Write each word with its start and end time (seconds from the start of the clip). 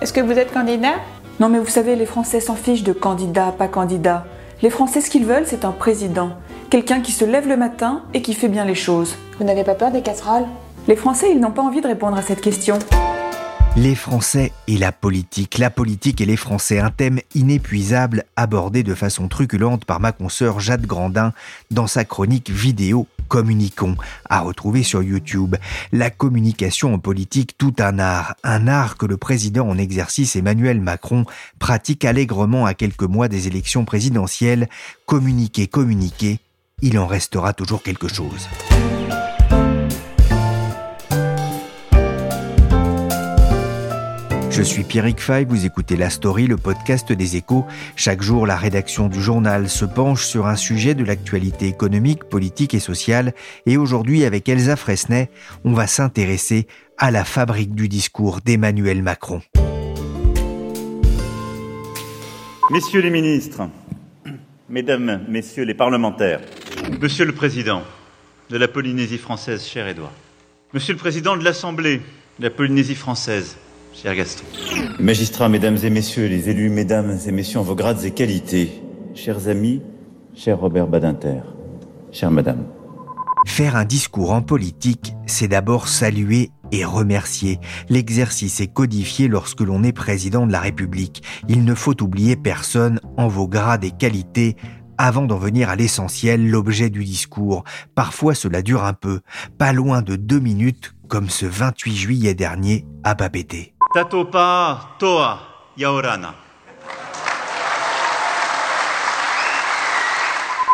Est-ce 0.00 0.14
que 0.14 0.20
vous 0.22 0.32
êtes 0.32 0.50
candidat? 0.50 0.94
Non 1.40 1.50
mais 1.50 1.58
vous 1.58 1.66
savez, 1.66 1.94
les 1.94 2.06
Français 2.06 2.40
s'en 2.40 2.54
fichent 2.54 2.84
de 2.84 2.94
candidat, 2.94 3.52
pas 3.52 3.68
candidat. 3.68 4.24
Les 4.62 4.70
Français, 4.70 5.02
ce 5.02 5.10
qu'ils 5.10 5.26
veulent, 5.26 5.44
c'est 5.44 5.66
un 5.66 5.72
président. 5.72 6.30
Quelqu'un 6.70 7.00
qui 7.00 7.12
se 7.12 7.26
lève 7.26 7.46
le 7.46 7.58
matin 7.58 8.02
et 8.14 8.22
qui 8.22 8.32
fait 8.32 8.48
bien 8.48 8.64
les 8.64 8.74
choses. 8.74 9.16
Vous 9.38 9.44
n'avez 9.44 9.62
pas 9.62 9.74
peur 9.74 9.90
des 9.90 10.00
casseroles? 10.00 10.46
Les 10.88 10.96
Français, 10.96 11.30
ils 11.30 11.38
n'ont 11.38 11.50
pas 11.50 11.60
envie 11.60 11.82
de 11.82 11.86
répondre 11.86 12.16
à 12.16 12.22
cette 12.22 12.40
question. 12.40 12.78
Les 13.76 13.94
Français 13.94 14.52
et 14.68 14.78
la 14.78 14.90
politique, 14.90 15.58
la 15.58 15.68
politique 15.68 16.22
et 16.22 16.26
les 16.26 16.36
Français, 16.36 16.78
un 16.78 16.90
thème 16.90 17.20
inépuisable 17.34 18.24
abordé 18.36 18.82
de 18.82 18.94
façon 18.94 19.28
truculente 19.28 19.84
par 19.84 20.00
ma 20.00 20.12
consoeur 20.12 20.60
Jade 20.60 20.86
Grandin 20.86 21.34
dans 21.70 21.86
sa 21.86 22.04
chronique 22.04 22.50
vidéo 22.50 23.06
Communiquons, 23.30 23.94
à 24.28 24.40
retrouver 24.40 24.82
sur 24.82 25.04
YouTube. 25.04 25.54
La 25.92 26.10
communication 26.10 26.92
en 26.92 26.98
politique, 26.98 27.56
tout 27.56 27.74
un 27.78 28.00
art, 28.00 28.34
un 28.42 28.66
art 28.66 28.96
que 28.96 29.06
le 29.06 29.16
président 29.16 29.68
en 29.68 29.78
exercice 29.78 30.34
Emmanuel 30.34 30.80
Macron 30.80 31.24
pratique 31.60 32.04
allègrement 32.04 32.66
à 32.66 32.74
quelques 32.74 33.04
mois 33.04 33.28
des 33.28 33.46
élections 33.46 33.84
présidentielles. 33.84 34.68
Communiquer, 35.06 35.68
communiquer, 35.68 36.40
il 36.82 36.98
en 36.98 37.06
restera 37.06 37.52
toujours 37.52 37.84
quelque 37.84 38.08
chose. 38.08 38.48
Je 44.60 44.64
suis 44.66 44.84
Pierrick 44.84 45.20
Fay, 45.20 45.46
vous 45.46 45.64
écoutez 45.64 45.96
La 45.96 46.10
Story, 46.10 46.46
le 46.46 46.58
podcast 46.58 47.10
des 47.14 47.36
échos. 47.36 47.64
Chaque 47.96 48.20
jour, 48.20 48.46
la 48.46 48.58
rédaction 48.58 49.08
du 49.08 49.18
journal 49.18 49.70
se 49.70 49.86
penche 49.86 50.26
sur 50.26 50.46
un 50.46 50.56
sujet 50.56 50.94
de 50.94 51.02
l'actualité 51.02 51.66
économique, 51.66 52.24
politique 52.24 52.74
et 52.74 52.78
sociale. 52.78 53.32
Et 53.64 53.78
aujourd'hui, 53.78 54.22
avec 54.22 54.50
Elsa 54.50 54.76
Fresnay, 54.76 55.30
on 55.64 55.72
va 55.72 55.86
s'intéresser 55.86 56.66
à 56.98 57.10
la 57.10 57.24
fabrique 57.24 57.74
du 57.74 57.88
discours 57.88 58.42
d'Emmanuel 58.44 59.02
Macron. 59.02 59.40
Messieurs 62.70 63.00
les 63.00 63.08
ministres, 63.08 63.62
Mesdames, 64.68 65.24
Messieurs 65.26 65.64
les 65.64 65.72
parlementaires, 65.72 66.42
Monsieur 67.00 67.24
le 67.24 67.32
Président 67.32 67.82
de 68.50 68.58
la 68.58 68.68
Polynésie 68.68 69.16
française, 69.16 69.66
cher 69.66 69.88
Édouard, 69.88 70.12
Monsieur 70.74 70.92
le 70.92 70.98
Président 70.98 71.38
de 71.38 71.44
l'Assemblée 71.44 72.02
de 72.38 72.44
la 72.44 72.50
Polynésie 72.50 72.94
française, 72.94 73.56
cher 74.02 74.16
Gaston. 74.16 74.44
Magistrats, 74.98 75.48
mesdames 75.48 75.76
et 75.82 75.90
messieurs, 75.90 76.26
les 76.26 76.48
élus, 76.48 76.70
mesdames 76.70 77.18
et 77.26 77.32
messieurs, 77.32 77.60
en 77.60 77.62
vos 77.62 77.74
grades 77.74 78.02
et 78.04 78.12
qualités, 78.12 78.82
chers 79.14 79.48
amis, 79.48 79.82
cher 80.34 80.58
Robert 80.58 80.86
Badinter, 80.86 81.40
chère 82.10 82.30
madame. 82.30 82.64
Faire 83.46 83.76
un 83.76 83.84
discours 83.84 84.32
en 84.32 84.42
politique, 84.42 85.14
c'est 85.26 85.48
d'abord 85.48 85.88
saluer 85.88 86.50
et 86.72 86.84
remercier. 86.84 87.58
L'exercice 87.88 88.60
est 88.60 88.72
codifié 88.72 89.28
lorsque 89.28 89.60
l'on 89.60 89.82
est 89.82 89.92
président 89.92 90.46
de 90.46 90.52
la 90.52 90.60
République. 90.60 91.22
Il 91.48 91.64
ne 91.64 91.74
faut 91.74 92.02
oublier 92.02 92.36
personne 92.36 93.00
en 93.16 93.28
vos 93.28 93.48
grades 93.48 93.84
et 93.84 93.90
qualités 93.90 94.56
avant 94.98 95.26
d'en 95.26 95.38
venir 95.38 95.70
à 95.70 95.76
l'essentiel, 95.76 96.48
l'objet 96.48 96.90
du 96.90 97.04
discours. 97.04 97.64
Parfois 97.94 98.34
cela 98.34 98.62
dure 98.62 98.84
un 98.84 98.92
peu, 98.92 99.20
pas 99.58 99.72
loin 99.72 100.02
de 100.02 100.16
deux 100.16 100.40
minutes, 100.40 100.94
comme 101.08 101.30
ce 101.30 101.46
28 101.46 101.96
juillet 101.96 102.34
dernier 102.34 102.86
à 103.02 103.14
Babété. 103.14 103.74
Tatopa 103.92 104.94
toa 105.00 105.40
yaorana. 105.76 106.34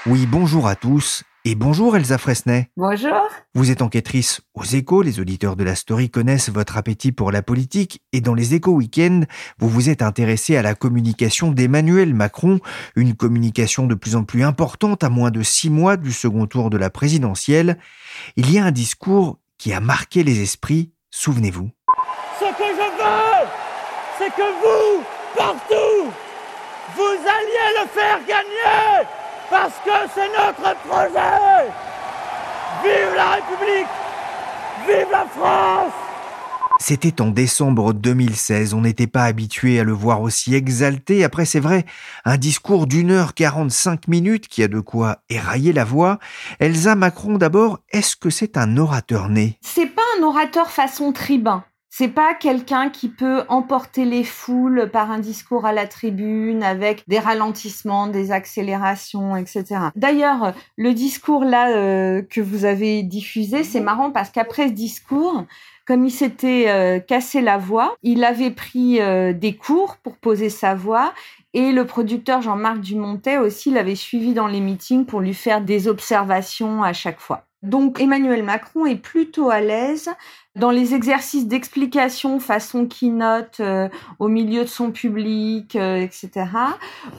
Oui, 0.04 0.26
bonjour 0.26 0.68
à 0.68 0.76
tous. 0.76 1.24
Et 1.46 1.54
bonjour 1.54 1.96
Elsa 1.96 2.18
Fresnay. 2.18 2.68
Bonjour. 2.76 3.14
Vous 3.54 3.70
êtes 3.70 3.80
enquêtrice 3.80 4.42
aux 4.52 4.64
échos, 4.64 5.00
les 5.00 5.18
auditeurs 5.18 5.56
de 5.56 5.64
la 5.64 5.76
story 5.76 6.10
connaissent 6.10 6.50
votre 6.50 6.76
appétit 6.76 7.12
pour 7.12 7.32
la 7.32 7.40
politique 7.40 8.02
et 8.12 8.20
dans 8.20 8.34
les 8.34 8.54
échos 8.54 8.72
week-end, 8.72 9.22
vous 9.58 9.68
vous 9.68 9.88
êtes 9.88 10.02
intéressé 10.02 10.56
à 10.56 10.62
la 10.62 10.74
communication 10.74 11.52
d'Emmanuel 11.52 12.12
Macron, 12.12 12.58
une 12.96 13.14
communication 13.14 13.86
de 13.86 13.94
plus 13.94 14.16
en 14.16 14.24
plus 14.24 14.42
importante 14.42 15.04
à 15.04 15.08
moins 15.08 15.30
de 15.30 15.42
six 15.42 15.70
mois 15.70 15.96
du 15.96 16.12
second 16.12 16.46
tour 16.46 16.68
de 16.68 16.76
la 16.76 16.90
présidentielle. 16.90 17.78
Il 18.36 18.52
y 18.52 18.58
a 18.58 18.64
un 18.64 18.72
discours 18.72 19.38
qui 19.56 19.72
a 19.72 19.80
marqué 19.80 20.22
les 20.22 20.42
esprits, 20.42 20.90
souvenez-vous. 21.10 21.70
Ce 22.38 22.44
que 22.44 22.64
je 22.64 22.90
veux, 22.96 23.46
c'est 24.26 24.34
que 24.34 24.42
vous, 24.42 25.04
partout, 25.36 26.10
vous 26.96 27.02
alliez 27.02 27.80
le 27.80 27.86
faire 27.88 28.18
gagner 28.26 29.06
parce 29.50 29.74
que 29.84 29.90
c'est 30.14 30.28
notre 30.28 30.76
projet. 30.80 31.70
Vive 32.82 33.14
la 33.14 33.30
République 33.32 33.86
Vive 34.86 35.10
la 35.10 35.26
France 35.26 35.92
c'était 36.78 37.22
en 37.22 37.30
décembre 37.30 37.94
2016, 37.94 38.74
on 38.74 38.82
n'était 38.82 39.06
pas 39.06 39.24
habitué 39.24 39.80
à 39.80 39.82
le 39.82 39.94
voir 39.94 40.20
aussi 40.20 40.54
exalté. 40.54 41.24
Après, 41.24 41.46
c'est 41.46 41.58
vrai, 41.58 41.86
un 42.26 42.36
discours 42.36 42.86
d'une 42.86 43.12
heure 43.12 43.32
45 43.32 44.08
minutes 44.08 44.46
qui 44.46 44.62
a 44.62 44.68
de 44.68 44.80
quoi 44.80 45.22
érailler 45.30 45.72
la 45.72 45.84
voix. 45.84 46.18
Elsa 46.60 46.94
Macron, 46.94 47.38
d'abord, 47.38 47.78
est-ce 47.92 48.14
que 48.14 48.28
c'est 48.28 48.58
un 48.58 48.76
orateur 48.76 49.30
né? 49.30 49.58
C'est 49.62 49.86
pas 49.86 50.02
un 50.18 50.22
orateur 50.22 50.70
façon 50.70 51.12
tribun. 51.12 51.64
C'est 51.98 52.08
pas 52.08 52.34
quelqu'un 52.34 52.90
qui 52.90 53.08
peut 53.08 53.44
emporter 53.48 54.04
les 54.04 54.22
foules 54.22 54.90
par 54.92 55.10
un 55.10 55.18
discours 55.18 55.64
à 55.64 55.72
la 55.72 55.86
tribune 55.86 56.62
avec 56.62 57.02
des 57.08 57.18
ralentissements, 57.18 58.06
des 58.06 58.32
accélérations, 58.32 59.34
etc. 59.34 59.64
D'ailleurs, 59.96 60.52
le 60.76 60.92
discours 60.92 61.42
là 61.42 61.70
euh, 61.70 62.20
que 62.20 62.42
vous 62.42 62.66
avez 62.66 63.02
diffusé, 63.02 63.64
c'est 63.64 63.80
marrant 63.80 64.10
parce 64.10 64.28
qu'après 64.28 64.68
ce 64.68 64.72
discours, 64.74 65.46
comme 65.86 66.04
il 66.04 66.10
s'était 66.10 66.66
euh, 66.68 66.98
cassé 66.98 67.40
la 67.40 67.56
voix, 67.56 67.96
il 68.02 68.24
avait 68.24 68.50
pris 68.50 69.00
euh, 69.00 69.32
des 69.32 69.56
cours 69.56 69.96
pour 70.02 70.18
poser 70.18 70.50
sa 70.50 70.74
voix 70.74 71.14
et 71.54 71.72
le 71.72 71.86
producteur 71.86 72.42
Jean-Marc 72.42 72.80
Dumontet 72.80 73.38
aussi 73.38 73.70
l'avait 73.70 73.94
suivi 73.94 74.34
dans 74.34 74.48
les 74.48 74.60
meetings 74.60 75.06
pour 75.06 75.20
lui 75.20 75.32
faire 75.32 75.62
des 75.62 75.88
observations 75.88 76.82
à 76.82 76.92
chaque 76.92 77.20
fois. 77.20 77.46
Donc 77.66 78.00
Emmanuel 78.00 78.44
Macron 78.44 78.86
est 78.86 78.96
plutôt 78.96 79.50
à 79.50 79.60
l'aise 79.60 80.08
dans 80.54 80.70
les 80.70 80.94
exercices 80.94 81.48
d'explication 81.48 82.38
façon 82.38 82.86
keynote 82.86 83.58
euh, 83.60 83.88
au 84.20 84.28
milieu 84.28 84.62
de 84.62 84.68
son 84.68 84.92
public, 84.92 85.74
euh, 85.74 85.96
etc. 85.96 86.46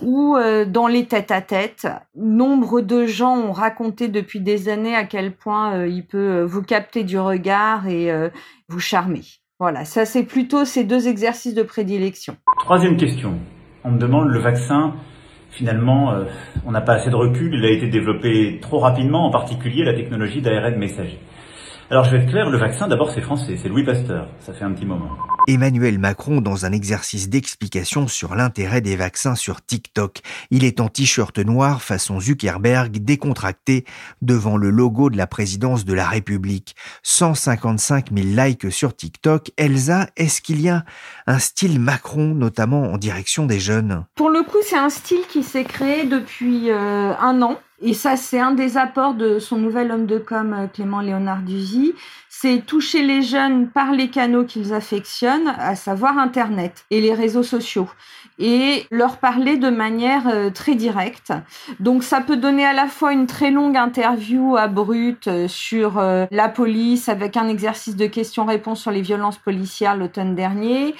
Ou 0.02 0.38
euh, 0.38 0.66
dans 0.66 0.88
les 0.88 1.06
tête-à-tête. 1.06 1.88
Nombre 2.16 2.82
de 2.82 3.06
gens 3.06 3.38
ont 3.38 3.52
raconté 3.52 4.08
depuis 4.08 4.40
des 4.40 4.70
années 4.70 4.96
à 4.96 5.04
quel 5.04 5.34
point 5.34 5.86
il 5.86 6.06
peut 6.06 6.42
vous 6.42 6.64
capter 6.64 7.04
du 7.04 7.20
regard 7.20 7.88
et 7.88 8.12
vous 8.70 8.80
charmer. 8.80 9.22
Voilà, 9.60 9.86
ça 9.86 10.06
c'est 10.06 10.24
plutôt 10.24 10.66
ces 10.66 10.84
deux 10.84 11.08
exercices 11.08 11.54
de 11.54 11.64
prédilection. 11.64 12.38
Troisième 12.60 12.98
question. 12.98 13.38
On 13.84 13.92
me 13.92 14.00
demande 14.00 14.30
le 14.30 14.40
vaccin 14.40 14.96
finalement, 15.52 16.14
on 16.66 16.72
n'a 16.72 16.82
pas 16.82 16.94
assez 16.94 17.10
de 17.10 17.16
recul, 17.16 17.54
il 17.54 17.66
a 17.66 17.70
été 17.70 17.88
développé 17.88 18.60
trop 18.62 18.80
rapidement, 18.80 19.26
en 19.26 19.32
particulier 19.32 19.84
la 19.84 19.94
technologie 19.94 20.42
d'ARN 20.42 20.76
messager. 20.76 21.20
Alors 21.90 22.04
je 22.04 22.12
vais 22.12 22.18
être 22.18 22.30
clair, 22.30 22.50
le 22.50 22.58
vaccin 22.58 22.90
d'abord 22.90 23.12
c'est 23.12 23.22
français, 23.22 23.58
c'est 23.62 23.70
Louis 23.70 23.86
Pasteur, 23.86 24.28
ça 24.42 24.54
fait 24.54 24.66
un 24.66 24.74
petit 24.74 24.86
moment. 24.86 25.08
Emmanuel 25.48 26.00
Macron 26.00 26.42
dans 26.42 26.66
un 26.66 26.74
exercice 26.74 27.30
d'explication 27.30 28.10
sur 28.10 28.36
l'intérêt 28.36 28.82
des 28.82 28.98
vaccins 28.98 29.36
sur 29.36 29.66
TikTok. 29.66 30.20
Il 30.52 30.66
est 30.66 30.82
en 30.82 30.90
t-shirt 30.90 31.40
noir 31.40 31.82
façon 31.82 32.20
Zuckerberg 32.20 32.98
décontracté 32.98 33.86
devant 34.22 34.58
le 34.58 34.70
logo 34.70 35.10
de 35.10 35.16
la 35.16 35.28
présidence 35.28 35.86
de 35.86 35.94
la 35.94 36.06
République. 36.06 36.76
155 37.04 38.08
000 38.14 38.28
likes 38.36 38.70
sur 38.70 38.94
TikTok. 38.94 39.52
Elsa, 39.56 40.08
est-ce 40.18 40.42
qu'il 40.42 40.60
y 40.60 40.68
a 40.68 40.84
un 41.26 41.40
style 41.40 41.80
Macron 41.80 42.36
notamment 42.36 42.92
en 42.92 42.98
direction 42.98 43.46
des 43.46 43.62
jeunes? 43.62 44.04
Pour 44.16 44.30
le 44.30 44.44
coup 44.44 44.58
c'est 44.62 44.78
un 44.78 44.90
style 44.90 45.26
qui 45.30 45.42
s'est 45.42 45.64
créé 45.64 46.04
depuis 46.04 46.70
euh, 46.70 47.14
un 47.18 47.42
an 47.42 47.58
Et 47.80 47.94
ça, 47.94 48.18
c'est 48.18 48.40
un 48.40 48.54
des 48.54 48.76
apports 48.76 49.14
de 49.14 49.38
son 49.38 49.58
nouvel 49.58 49.92
homme 49.92 50.08
de 50.08 50.18
com, 50.18 50.54
euh, 50.54 50.68
Clément 50.68 51.00
Léonard 51.00 51.44
Duzy. 51.44 51.94
C'est 52.28 52.66
toucher 52.66 53.04
les 53.04 53.22
jeunes 53.22 53.68
par 53.70 53.92
les 53.92 54.10
canaux 54.10 54.46
qu'ils 54.46 54.74
affectionnent, 54.74 55.54
à 55.60 55.76
savoir 55.76 56.18
Internet 56.18 56.86
et 56.90 57.02
les 57.02 57.14
réseaux 57.14 57.44
sociaux 57.44 57.88
et 58.40 58.86
leur 58.90 59.18
parler 59.18 59.58
de 59.58 59.70
manière 59.70 60.28
euh, 60.28 60.50
très 60.50 60.74
directe. 60.74 61.34
Donc 61.80 62.04
ça 62.04 62.20
peut 62.20 62.38
donner 62.38 62.66
à 62.66 62.74
la 62.74 62.88
fois 62.88 63.14
une 63.14 63.28
très 63.28 63.52
longue 63.52 63.78
interview 63.78 64.56
à 64.58 64.68
Brut 64.68 65.28
euh, 65.28 65.48
sur 65.48 66.02
la 66.32 66.50
police 66.50 67.10
avec 67.10 67.38
un 67.38 67.48
exercice 67.48 67.96
de 67.96 68.08
questions-réponses 68.08 68.82
sur 68.82 68.92
les 68.92 69.02
violences 69.02 69.38
policières 69.38 69.96
l'automne 69.96 70.36
dernier, 70.36 70.96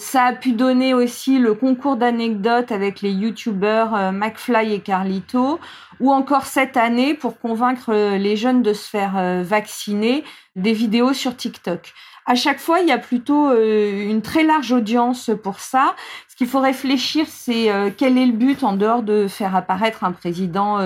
ça 0.00 0.24
a 0.24 0.32
pu 0.32 0.52
donner 0.52 0.94
aussi 0.94 1.38
le 1.38 1.54
concours 1.54 1.96
d'anecdotes 1.96 2.72
avec 2.72 3.02
les 3.02 3.12
youtubeurs 3.12 3.94
euh, 3.94 4.12
McFly 4.12 4.72
et 4.72 4.80
Carlito, 4.80 5.60
ou 6.00 6.10
encore 6.10 6.46
cette 6.46 6.76
année, 6.78 7.12
pour 7.12 7.38
convaincre 7.38 7.92
euh, 7.92 8.16
les 8.16 8.34
jeunes 8.36 8.62
de 8.62 8.72
se 8.72 8.88
faire 8.88 9.18
euh, 9.18 9.42
vacciner, 9.44 10.24
des 10.56 10.72
vidéos 10.72 11.12
sur 11.12 11.36
TikTok. 11.36 11.92
À 12.26 12.34
chaque 12.34 12.60
fois, 12.60 12.80
il 12.80 12.88
y 12.88 12.92
a 12.92 12.98
plutôt 12.98 13.50
une 13.52 14.20
très 14.22 14.44
large 14.44 14.70
audience 14.72 15.30
pour 15.42 15.58
ça. 15.58 15.96
Ce 16.28 16.36
qu'il 16.36 16.46
faut 16.46 16.60
réfléchir, 16.60 17.26
c'est 17.28 17.68
quel 17.96 18.18
est 18.18 18.26
le 18.26 18.32
but 18.32 18.62
en 18.62 18.74
dehors 18.74 19.02
de 19.02 19.26
faire 19.26 19.56
apparaître 19.56 20.04
un 20.04 20.12
président 20.12 20.78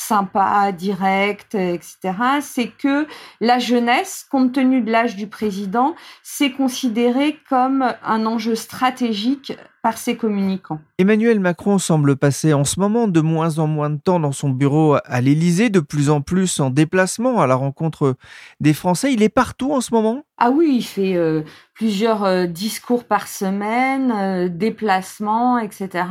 sympa, 0.00 0.72
direct, 0.72 1.54
etc. 1.54 1.96
C'est 2.40 2.68
que 2.68 3.06
la 3.40 3.58
jeunesse, 3.58 4.26
compte 4.30 4.52
tenu 4.52 4.80
de 4.80 4.90
l'âge 4.90 5.16
du 5.16 5.26
président, 5.26 5.94
c'est 6.22 6.52
considéré 6.52 7.38
comme 7.48 7.84
un 8.02 8.26
enjeu 8.26 8.54
stratégique 8.54 9.52
par 9.82 9.96
ses 9.96 10.16
communicants. 10.16 10.80
Emmanuel 10.98 11.40
Macron 11.40 11.78
semble 11.78 12.16
passer 12.16 12.52
en 12.52 12.64
ce 12.64 12.80
moment 12.80 13.08
de 13.08 13.20
moins 13.20 13.58
en 13.58 13.66
moins 13.66 13.90
de 13.90 13.98
temps 13.98 14.20
dans 14.20 14.32
son 14.32 14.50
bureau 14.50 14.96
à 15.04 15.20
l'Élysée, 15.20 15.70
de 15.70 15.80
plus 15.80 16.10
en 16.10 16.20
plus 16.20 16.60
en 16.60 16.70
déplacement 16.70 17.40
à 17.40 17.46
la 17.46 17.54
rencontre 17.54 18.16
des 18.60 18.74
Français. 18.74 19.12
Il 19.12 19.22
est 19.22 19.30
partout 19.30 19.72
en 19.72 19.80
ce 19.80 19.94
moment? 19.94 20.24
Ah 20.38 20.50
oui, 20.50 20.76
il 20.76 20.82
fait 20.82 21.16
euh, 21.16 21.42
plusieurs 21.80 22.24
euh, 22.24 22.44
discours 22.44 23.04
par 23.04 23.26
semaine, 23.26 24.12
euh, 24.14 24.48
déplacements, 24.50 25.58
etc. 25.58 26.04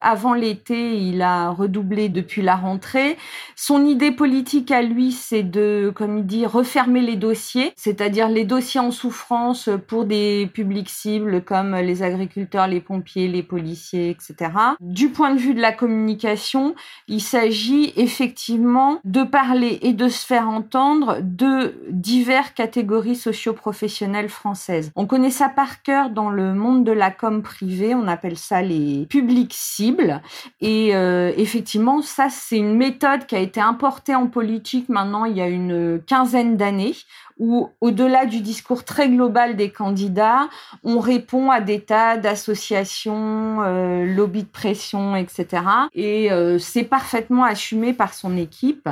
Avant 0.00 0.34
l'été, 0.34 0.96
il 0.96 1.22
a 1.22 1.50
redoublé 1.50 2.08
depuis 2.08 2.42
la 2.42 2.56
rentrée. 2.56 3.16
Son 3.54 3.86
idée 3.86 4.10
politique 4.10 4.72
à 4.72 4.82
lui, 4.82 5.12
c'est 5.12 5.44
de, 5.44 5.92
comme 5.94 6.18
il 6.18 6.26
dit, 6.26 6.46
refermer 6.46 7.00
les 7.00 7.14
dossiers, 7.14 7.72
c'est-à-dire 7.76 8.28
les 8.28 8.44
dossiers 8.44 8.80
en 8.80 8.90
souffrance 8.90 9.70
pour 9.86 10.04
des 10.04 10.50
publics 10.52 10.90
cibles 10.90 11.44
comme 11.44 11.76
les 11.76 12.02
agriculteurs, 12.02 12.66
les 12.66 12.80
pompiers, 12.80 13.28
les 13.28 13.44
policiers, 13.44 14.10
etc. 14.10 14.50
Du 14.80 15.10
point 15.10 15.32
de 15.32 15.38
vue 15.38 15.54
de 15.54 15.60
la 15.60 15.70
communication, 15.70 16.74
il 17.06 17.20
s'agit 17.20 17.92
effectivement 17.94 18.98
de 19.04 19.22
parler 19.22 19.78
et 19.82 19.92
de 19.92 20.08
se 20.08 20.26
faire 20.26 20.48
entendre 20.48 21.18
de 21.22 21.76
diverses 21.88 22.50
catégories 22.50 23.14
socio-professionnelles 23.14 24.28
françaises. 24.28 24.90
Connaît 25.06 25.30
ça 25.30 25.48
par 25.48 25.82
cœur 25.82 26.10
dans 26.10 26.30
le 26.30 26.54
monde 26.54 26.84
de 26.84 26.92
la 26.92 27.10
com 27.10 27.42
privée, 27.42 27.94
on 27.94 28.06
appelle 28.06 28.36
ça 28.36 28.62
les 28.62 29.06
publics 29.06 29.54
cibles. 29.54 30.22
Et 30.60 30.94
euh, 30.94 31.32
effectivement, 31.36 32.02
ça, 32.02 32.28
c'est 32.30 32.58
une 32.58 32.76
méthode 32.76 33.26
qui 33.26 33.36
a 33.36 33.40
été 33.40 33.60
importée 33.60 34.14
en 34.14 34.26
politique 34.26 34.88
maintenant 34.88 35.24
il 35.24 35.36
y 35.36 35.40
a 35.40 35.48
une 35.48 36.00
quinzaine 36.06 36.56
d'années 36.56 36.94
où, 37.38 37.70
au-delà 37.80 38.26
du 38.26 38.40
discours 38.40 38.84
très 38.84 39.08
global 39.08 39.56
des 39.56 39.70
candidats, 39.70 40.48
on 40.84 41.00
répond 41.00 41.50
à 41.50 41.60
des 41.60 41.80
tas 41.80 42.16
d'associations, 42.16 43.62
euh, 43.62 44.04
lobby 44.04 44.44
de 44.44 44.48
pression, 44.48 45.16
etc. 45.16 45.62
Et 45.94 46.30
euh, 46.30 46.58
c'est 46.58 46.84
parfaitement 46.84 47.44
assumé 47.44 47.92
par 47.92 48.14
son 48.14 48.36
équipe 48.36 48.88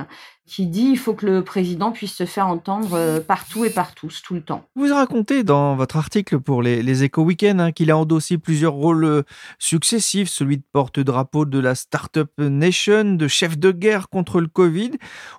qui 0.52 0.66
dit 0.66 0.90
il 0.90 0.99
faut 0.99 1.14
que 1.14 1.25
le 1.25 1.43
président 1.43 1.93
puisse 1.93 2.14
se 2.14 2.26
faire 2.26 2.46
entendre 2.46 2.90
euh, 2.93 3.20
partout 3.20 3.64
et 3.64 3.70
par 3.70 3.94
tous, 3.94 4.20
tout 4.20 4.34
le 4.34 4.43
temps. 4.43 4.66
Vous 4.76 4.93
racontez 4.93 5.44
dans 5.44 5.76
votre 5.76 5.96
article 5.96 6.40
pour 6.40 6.60
les, 6.62 6.82
les 6.82 7.04
Éco 7.04 7.22
Weekend 7.22 7.58
hein, 7.58 7.72
qu'il 7.72 7.90
a 7.90 7.96
endossé 7.96 8.37
plusieurs 8.37 8.75
rôles 8.75 9.04
euh, 9.04 9.22
successifs, 9.58 10.28
celui 10.28 10.58
de 10.58 10.62
porte-drapeau 10.70 11.46
de 11.46 11.58
la 11.58 11.75
Startup 11.75 12.31
Nation, 12.37 13.14
de 13.14 13.28
chef 13.28 13.58
de 13.58 13.70
guerre 13.70 14.10
contre 14.10 14.43
le 14.43 14.46
Covid. 14.46 14.90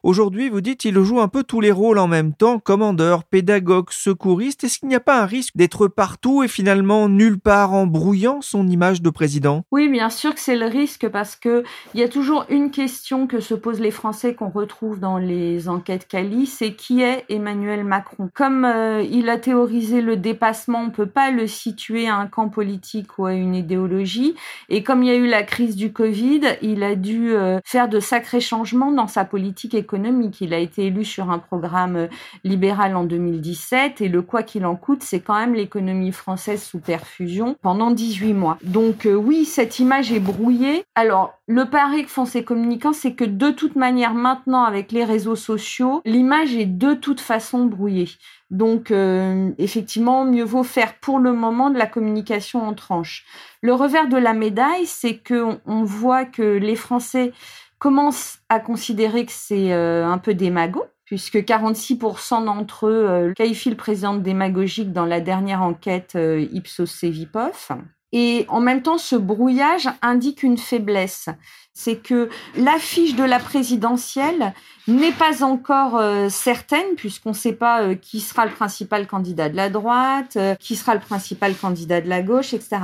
Aujourd'hui, 0.02 0.50
vous 0.50 0.62
dites, 0.62 0.84
il 0.84 1.00
joue 1.04 1.22
un 1.22 1.28
peu 1.28 1.44
tous 1.44 1.62
les 1.62 1.72
rôles 1.72 2.00
en 2.00 2.08
même 2.08 2.34
temps, 2.34 2.58
commandeur, 2.58 3.24
pédagogue, 3.24 3.92
secouriste. 3.92 4.64
Est-ce 4.64 4.80
qu'il 4.80 4.90
n'y 4.90 4.96
a 4.96 5.00
pas 5.00 5.22
un 5.22 5.28
risque 5.28 5.56
d'être 5.56 5.88
partout 5.88 6.42
et 6.42 6.48
finalement 6.48 7.08
nulle 7.08 7.40
part 7.40 7.74
en 7.74 7.86
brouillant 7.86 8.42
son 8.42 8.68
image 8.68 9.04
de 9.04 9.12
président? 9.12 9.64
Oui, 9.72 9.90
bien 9.90 10.10
sûr 10.10 10.34
que 10.34 10.42
c'est 10.42 10.58
le 10.58 10.66
risque 10.66 11.08
parce 11.08 11.36
que 11.36 11.64
il 11.94 12.00
y 12.00 12.04
a 12.04 12.10
toujours 12.10 12.46
une 12.50 12.72
question 12.72 13.28
que 13.28 13.42
se 13.42 13.54
posent 13.54 13.80
les 13.80 13.92
Français 13.92 14.34
qu'on 14.34 14.50
retrouve 14.50 15.03
dans 15.04 15.18
les 15.18 15.68
enquêtes 15.68 16.08
Cali, 16.08 16.46
c'est 16.46 16.76
qui 16.76 17.02
est 17.02 17.26
Emmanuel 17.28 17.84
Macron. 17.84 18.30
Comme 18.34 18.64
euh, 18.64 19.04
il 19.04 19.28
a 19.28 19.38
théorisé 19.38 20.00
le 20.00 20.16
dépassement, 20.16 20.80
on 20.80 20.92
peut 20.92 21.08
pas 21.08 21.30
le 21.30 21.46
situer 21.46 22.08
à 22.08 22.16
un 22.16 22.28
camp 22.28 22.48
politique 22.48 23.20
ou 23.20 23.26
à 23.26 23.34
une 23.34 23.54
idéologie. 23.54 24.34
Et 24.70 24.82
comme 24.82 25.04
il 25.04 25.10
y 25.10 25.12
a 25.12 25.16
eu 25.16 25.28
la 25.28 25.44
crise 25.44 25.76
du 25.76 25.92
Covid, 25.92 26.44
il 26.62 26.84
a 26.84 26.96
dû 26.96 27.34
euh, 27.34 27.60
faire 27.66 27.90
de 27.90 28.00
sacrés 28.00 28.40
changements 28.40 28.94
dans 28.94 29.08
sa 29.08 29.26
politique 29.26 29.74
économique. 29.74 30.40
Il 30.40 30.54
a 30.54 30.60
été 30.60 30.86
élu 30.86 31.04
sur 31.04 31.32
un 31.32 31.40
programme 31.40 31.98
euh, 31.98 32.08
libéral 32.46 32.96
en 32.96 33.04
2017 33.04 34.00
et 34.00 34.08
le 34.08 34.22
quoi 34.22 34.42
qu'il 34.42 34.66
en 34.66 34.78
coûte, 34.78 35.04
c'est 35.04 35.20
quand 35.20 35.38
même 35.38 35.54
l'économie 35.54 36.14
française 36.14 36.64
sous 36.64 36.80
perfusion 36.80 37.58
pendant 37.62 37.92
18 37.92 38.34
mois. 38.34 38.58
Donc 38.64 39.06
oui, 39.14 39.44
cette 39.44 39.80
image 39.80 40.14
est 40.14 40.22
brouillée. 40.22 40.86
Alors 40.96 41.34
le 41.48 41.70
pari 41.70 42.04
que 42.04 42.10
font 42.10 42.26
ces 42.26 42.46
communicants, 42.46 42.94
c'est 42.94 43.16
que 43.16 43.26
de 43.26 43.52
toute 43.52 43.76
manière, 43.76 44.14
maintenant, 44.14 44.64
avec 44.64 44.94
les 44.94 45.04
réseaux 45.04 45.36
sociaux, 45.36 46.02
l'image 46.06 46.56
est 46.56 46.66
de 46.66 46.94
toute 46.94 47.20
façon 47.20 47.66
brouillée. 47.66 48.10
Donc, 48.50 48.92
euh, 48.92 49.52
effectivement, 49.58 50.24
mieux 50.24 50.46
vaut 50.46 50.64
faire 50.64 50.98
pour 51.00 51.20
le 51.20 51.34
moment 51.34 51.70
de 51.70 51.78
la 51.78 51.86
communication 51.86 52.66
en 52.66 52.74
tranche. 52.74 53.26
Le 53.62 53.74
revers 53.74 54.08
de 54.08 54.16
la 54.16 54.34
médaille, 54.34 54.86
c'est 54.86 55.18
que 55.18 55.58
on 55.66 55.84
voit 55.84 56.24
que 56.24 56.44
les 56.44 56.78
Français 56.78 57.34
commencent 57.78 58.40
à 58.48 58.62
considérer 58.62 59.26
que 59.26 59.34
c'est 59.34 59.74
euh, 59.74 60.06
un 60.06 60.20
peu 60.20 60.34
démago, 60.36 60.86
puisque 61.04 61.38
46% 61.38 62.46
d'entre 62.46 62.88
eux 62.88 63.06
euh, 63.10 63.34
qualifient 63.34 63.72
le 63.72 63.76
président 63.76 64.14
de 64.14 64.22
démagogique 64.22 64.94
dans 64.94 65.06
la 65.06 65.20
dernière 65.20 65.62
enquête 65.62 66.16
Ipsos-Cevipof. 66.16 67.74
Et 68.14 68.46
en 68.48 68.62
même 68.62 68.84
temps, 68.84 69.00
ce 69.00 69.16
brouillage 69.18 69.90
indique 70.02 70.44
une 70.44 70.58
faiblesse. 70.58 71.28
C'est 71.74 71.98
que 71.98 72.30
l'affiche 72.56 73.16
de 73.16 73.24
la 73.24 73.40
présidentielle 73.40 74.54
n'est 74.88 75.12
pas 75.12 75.44
encore 75.44 75.98
euh, 75.98 76.28
certaine 76.30 76.96
puisqu'on 76.98 77.30
ne 77.30 77.36
sait 77.36 77.54
pas 77.54 77.82
euh, 77.82 77.96
qui 77.96 78.20
sera 78.20 78.46
le 78.46 78.52
principal 78.52 79.08
candidat 79.08 79.50
de 79.50 79.56
la 79.56 79.70
droite, 79.70 80.36
euh, 80.36 80.56
qui 80.56 80.76
sera 80.76 80.94
le 80.94 81.00
principal 81.00 81.56
candidat 81.56 82.02
de 82.02 82.10
la 82.10 82.22
gauche, 82.22 82.54
etc. 82.54 82.78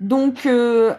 Donc 0.00 0.46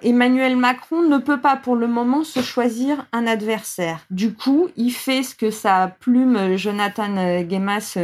Emmanuel 0.01 0.55
Macron 0.55 1.03
ne 1.03 1.17
peut 1.17 1.39
pas 1.39 1.55
pour 1.55 1.75
le 1.75 1.87
moment 1.87 2.23
se 2.23 2.41
choisir 2.41 3.05
un 3.13 3.27
adversaire. 3.27 3.99
Du 4.09 4.33
coup, 4.33 4.69
il 4.75 4.91
fait 4.91 5.23
ce 5.23 5.35
que 5.35 5.51
sa 5.51 5.87
plume 5.99 6.57
Jonathan 6.57 7.43
Gemas 7.49 7.97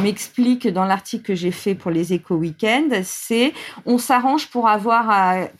m'explique 0.00 0.68
dans 0.68 0.84
l'article 0.84 1.24
que 1.24 1.34
j'ai 1.34 1.50
fait 1.50 1.74
pour 1.74 1.90
les 1.90 2.12
Éco 2.12 2.36
Weekend, 2.36 3.02
c'est 3.04 3.52
on 3.84 3.98
s'arrange 3.98 4.48
pour 4.48 4.68
avoir 4.68 5.10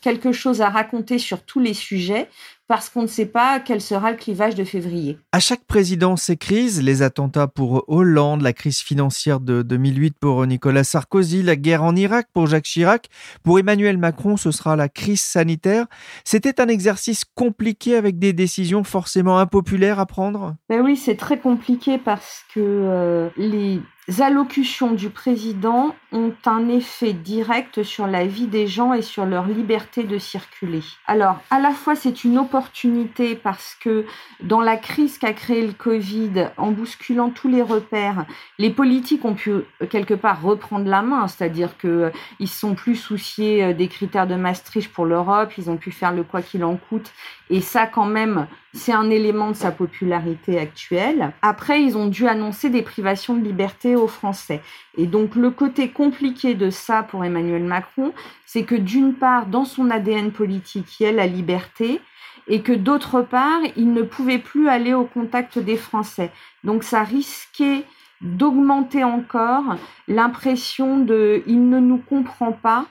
quelque 0.01 0.31
chose 0.31 0.61
à 0.61 0.69
raconter 0.69 1.19
sur 1.19 1.43
tous 1.43 1.59
les 1.59 1.73
sujets 1.73 2.27
parce 2.67 2.89
qu'on 2.89 3.03
ne 3.03 3.07
sait 3.07 3.25
pas 3.25 3.59
quel 3.59 3.79
sera 3.79 4.11
le 4.11 4.17
clivage 4.17 4.55
de 4.55 4.63
février. 4.65 5.17
À 5.31 5.39
chaque 5.39 5.63
président, 5.65 6.17
ces 6.17 6.35
crises, 6.35 6.83
les 6.83 7.01
attentats 7.01 7.47
pour 7.47 7.85
Hollande, 7.87 8.41
la 8.41 8.53
crise 8.53 8.79
financière 8.79 9.39
de 9.39 9.61
2008 9.61 10.17
pour 10.19 10.45
Nicolas 10.45 10.83
Sarkozy, 10.83 11.43
la 11.43 11.55
guerre 11.55 11.83
en 11.83 11.95
Irak 11.95 12.27
pour 12.33 12.47
Jacques 12.47 12.65
Chirac, 12.65 13.07
pour 13.43 13.57
Emmanuel 13.57 13.97
Macron, 13.97 14.35
ce 14.35 14.51
sera 14.51 14.75
la 14.75 14.89
crise 14.89 15.21
sanitaire. 15.21 15.85
C'était 16.25 16.59
un 16.59 16.67
exercice 16.67 17.23
compliqué 17.23 17.95
avec 17.95 18.19
des 18.19 18.33
décisions 18.33 18.83
forcément 18.83 19.39
impopulaires 19.39 19.99
à 19.99 20.05
prendre? 20.05 20.55
Ben 20.69 20.81
Oui, 20.81 20.97
c'est 20.97 21.15
très 21.15 21.39
compliqué 21.39 21.97
parce 21.97 22.43
que 22.53 22.59
euh, 22.59 23.29
les 23.37 23.79
allocutions 24.19 24.91
du 24.91 25.09
président 25.09 25.93
ont 26.13 26.33
un 26.45 26.69
effet 26.69 27.11
direct 27.11 27.83
sur 27.83 28.07
la 28.07 28.25
vie 28.25 28.47
des 28.47 28.65
gens 28.65 28.93
et 28.93 29.01
sur 29.01 29.25
leur 29.25 29.47
liberté 29.47 30.03
de 30.03 30.17
circuler. 30.17 30.81
Alors, 31.05 31.41
à 31.49 31.59
la 31.59 31.71
fois, 31.71 31.95
c'est 31.95 32.23
une 32.23 32.37
opportunité 32.37 33.35
parce 33.35 33.75
que 33.75 34.05
dans 34.41 34.61
la 34.61 34.77
crise 34.77 35.17
qu'a 35.17 35.33
créée 35.33 35.65
le 35.65 35.73
Covid, 35.73 36.49
en 36.55 36.71
bousculant 36.71 37.29
tous 37.29 37.49
les 37.49 37.61
repères, 37.61 38.25
les 38.57 38.69
politiques 38.69 39.25
ont 39.25 39.33
pu 39.33 39.51
quelque 39.89 40.13
part 40.13 40.41
reprendre 40.41 40.89
la 40.89 41.01
main, 41.01 41.27
c'est-à-dire 41.27 41.77
que 41.77 41.87
euh, 41.87 42.09
ils 42.39 42.47
sont 42.47 42.75
plus 42.75 42.95
souciés 42.95 43.63
euh, 43.63 43.73
des 43.73 43.89
critères 43.89 44.27
de 44.27 44.35
Maastricht 44.35 44.91
pour 44.93 45.05
l'Europe, 45.05 45.51
ils 45.57 45.69
ont 45.69 45.77
pu 45.77 45.91
faire 45.91 46.13
le 46.13 46.23
quoi 46.23 46.41
qu'il 46.41 46.63
en 46.63 46.77
coûte, 46.77 47.11
et 47.49 47.61
ça, 47.61 47.87
quand 47.87 48.05
même, 48.05 48.47
c'est 48.73 48.93
un 48.93 49.09
élément 49.09 49.49
de 49.49 49.55
sa 49.55 49.71
popularité 49.71 50.59
actuelle. 50.59 51.31
Après, 51.41 51.81
ils 51.81 51.97
ont 51.97 52.07
dû 52.07 52.27
annoncer 52.27 52.69
des 52.69 52.81
privations 52.81 53.35
de 53.35 53.43
liberté 53.43 53.95
aux 53.97 54.07
Français. 54.07 54.61
Et 54.97 55.05
donc, 55.05 55.35
le 55.35 55.51
côté 55.51 55.89
compliqué 55.89 56.55
de 56.55 56.69
ça 56.69 57.03
pour 57.03 57.23
Emmanuel 57.25 57.63
Macron, 57.63 58.13
c'est 58.45 58.63
que 58.63 58.75
d'une 58.75 59.13
part, 59.13 59.45
dans 59.47 59.65
son 59.65 59.89
ADN 59.89 60.31
politique, 60.31 60.99
il 60.99 61.03
y 61.03 61.05
a 61.07 61.11
la 61.11 61.27
liberté, 61.27 62.01
et 62.47 62.61
que 62.61 62.71
d'autre 62.71 63.21
part, 63.21 63.59
il 63.75 63.93
ne 63.93 64.01
pouvait 64.01 64.39
plus 64.39 64.69
aller 64.69 64.93
au 64.93 65.03
contact 65.03 65.59
des 65.59 65.77
Français. 65.77 66.31
Donc 66.63 66.83
ça 66.83 67.03
risquait 67.03 67.83
d'augmenter 68.21 69.03
encore 69.03 69.75
l'impression 70.07 70.97
de 70.97 71.43
il 71.45 71.69
ne 71.69 71.79
nous 71.79 71.97
comprend 71.97 72.51
pas 72.51 72.85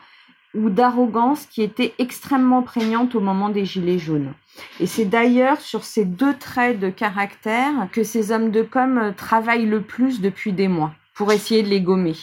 ou 0.57 0.71
d'arrogance 0.71 1.47
qui 1.47 1.63
était 1.63 1.95
extrêmement 1.99 2.63
prégnante 2.63 3.15
au 3.15 3.21
moment 3.21 3.49
des 3.49 3.65
Gilets 3.65 3.99
jaunes. 3.99 4.33
Et 4.81 4.87
c'est 4.87 5.05
d'ailleurs 5.05 5.61
sur 5.61 5.85
ces 5.85 6.05
deux 6.05 6.35
traits 6.35 6.81
de 6.81 6.89
caractère 6.89 7.89
que 7.93 8.03
ces 8.03 8.33
hommes 8.33 8.51
de 8.51 8.63
com 8.63 9.13
travaillent 9.17 9.67
le 9.67 9.83
plus 9.83 10.21
depuis 10.21 10.53
des 10.53 10.69
mois 10.69 10.93
pour 11.15 11.33
essayer 11.33 11.63
de 11.63 11.69
les 11.69 11.81
gommer. 11.81 12.15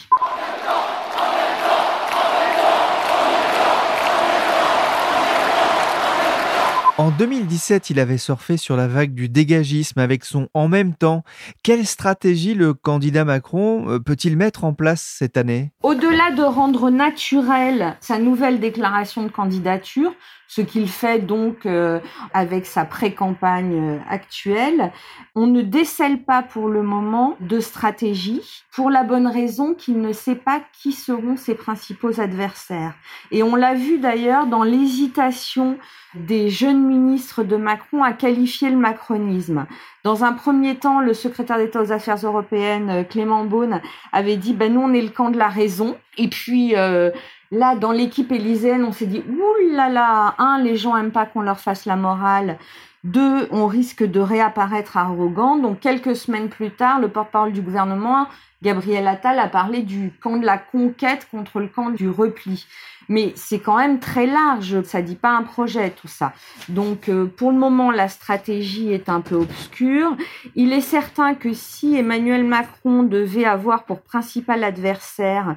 En 6.96 7.10
2017, 7.10 7.90
il 7.90 7.98
avait 7.98 8.18
surfé 8.18 8.56
sur 8.56 8.76
la 8.76 8.86
vague 8.86 9.14
du 9.14 9.28
dégagisme 9.28 9.98
avec 9.98 10.24
son 10.24 10.48
en 10.54 10.68
même 10.68 10.94
temps. 10.94 11.24
Quelle 11.64 11.86
stratégie 11.86 12.54
le 12.54 12.72
candidat 12.72 13.24
Macron 13.24 13.88
euh, 13.88 13.98
peut-il 13.98 14.36
mettre 14.36 14.62
en 14.62 14.74
place 14.74 15.02
cette 15.18 15.36
année? 15.36 15.72
Au-delà 15.82 16.30
de 16.30 16.44
rendre 16.44 16.90
naturelle 16.90 17.96
sa 18.00 18.18
nouvelle 18.18 18.60
déclaration 18.60 19.24
de 19.24 19.28
candidature, 19.28 20.14
ce 20.48 20.60
qu'il 20.60 20.88
fait 20.88 21.18
donc 21.20 21.66
euh, 21.66 22.00
avec 22.32 22.66
sa 22.66 22.84
pré-campagne 22.84 23.74
euh, 23.74 23.98
actuelle. 24.08 24.92
On 25.34 25.46
ne 25.46 25.62
décèle 25.62 26.22
pas 26.22 26.42
pour 26.42 26.68
le 26.68 26.82
moment 26.82 27.36
de 27.40 27.60
stratégie 27.60 28.64
pour 28.72 28.90
la 28.90 29.04
bonne 29.04 29.26
raison 29.26 29.74
qu'il 29.74 30.00
ne 30.00 30.12
sait 30.12 30.34
pas 30.34 30.60
qui 30.72 30.92
seront 30.92 31.36
ses 31.36 31.54
principaux 31.54 32.20
adversaires. 32.20 32.94
Et 33.30 33.42
on 33.42 33.54
l'a 33.54 33.74
vu 33.74 33.98
d'ailleurs 33.98 34.46
dans 34.46 34.62
l'hésitation 34.62 35.78
des 36.14 36.48
jeunes 36.48 36.84
ministres 36.86 37.42
de 37.42 37.56
Macron 37.56 38.02
à 38.02 38.12
qualifier 38.12 38.70
le 38.70 38.76
macronisme. 38.76 39.66
Dans 40.04 40.22
un 40.22 40.32
premier 40.32 40.76
temps, 40.76 41.00
le 41.00 41.14
secrétaire 41.14 41.58
d'État 41.58 41.82
aux 41.82 41.90
Affaires 41.90 42.18
européennes, 42.22 42.90
euh, 42.90 43.02
Clément 43.04 43.44
Beaune, 43.44 43.80
avait 44.12 44.36
dit 44.36 44.54
ben 44.54 44.72
nous 44.72 44.80
on 44.80 44.92
est 44.92 45.02
le 45.02 45.08
camp 45.08 45.30
de 45.30 45.38
la 45.38 45.48
raison. 45.48 45.96
Et 46.18 46.28
puis 46.28 46.74
Là, 47.54 47.76
dans 47.76 47.92
l'équipe 47.92 48.32
élyséenne, 48.32 48.84
on 48.84 48.90
s'est 48.90 49.06
dit, 49.06 49.22
ouh 49.28 49.74
là 49.76 49.88
là, 49.88 50.34
un, 50.38 50.58
les 50.58 50.76
gens 50.76 50.96
aiment 50.96 51.12
pas 51.12 51.24
qu'on 51.24 51.42
leur 51.42 51.60
fasse 51.60 51.86
la 51.86 51.94
morale. 51.94 52.58
Deux, 53.04 53.48
on 53.50 53.66
risque 53.66 54.02
de 54.02 54.18
réapparaître 54.18 54.96
arrogant. 54.96 55.56
Donc, 55.56 55.80
quelques 55.80 56.16
semaines 56.16 56.48
plus 56.48 56.70
tard, 56.70 57.00
le 57.00 57.08
porte-parole 57.08 57.52
du 57.52 57.60
gouvernement, 57.60 58.26
Gabriel 58.62 59.06
Attal, 59.06 59.38
a 59.38 59.48
parlé 59.48 59.82
du 59.82 60.10
camp 60.22 60.38
de 60.38 60.46
la 60.46 60.56
conquête 60.56 61.28
contre 61.30 61.60
le 61.60 61.68
camp 61.68 61.90
du 61.90 62.08
repli. 62.08 62.66
Mais 63.10 63.34
c'est 63.36 63.58
quand 63.58 63.76
même 63.76 64.00
très 64.00 64.26
large. 64.26 64.80
Ça 64.84 65.02
dit 65.02 65.16
pas 65.16 65.36
un 65.36 65.42
projet, 65.42 65.90
tout 65.90 66.08
ça. 66.08 66.32
Donc, 66.70 67.10
euh, 67.10 67.26
pour 67.26 67.52
le 67.52 67.58
moment, 67.58 67.90
la 67.90 68.08
stratégie 68.08 68.90
est 68.90 69.10
un 69.10 69.20
peu 69.20 69.34
obscure. 69.34 70.16
Il 70.54 70.72
est 70.72 70.80
certain 70.80 71.34
que 71.34 71.52
si 71.52 71.96
Emmanuel 71.96 72.42
Macron 72.42 73.02
devait 73.02 73.44
avoir 73.44 73.84
pour 73.84 74.00
principal 74.00 74.64
adversaire 74.64 75.56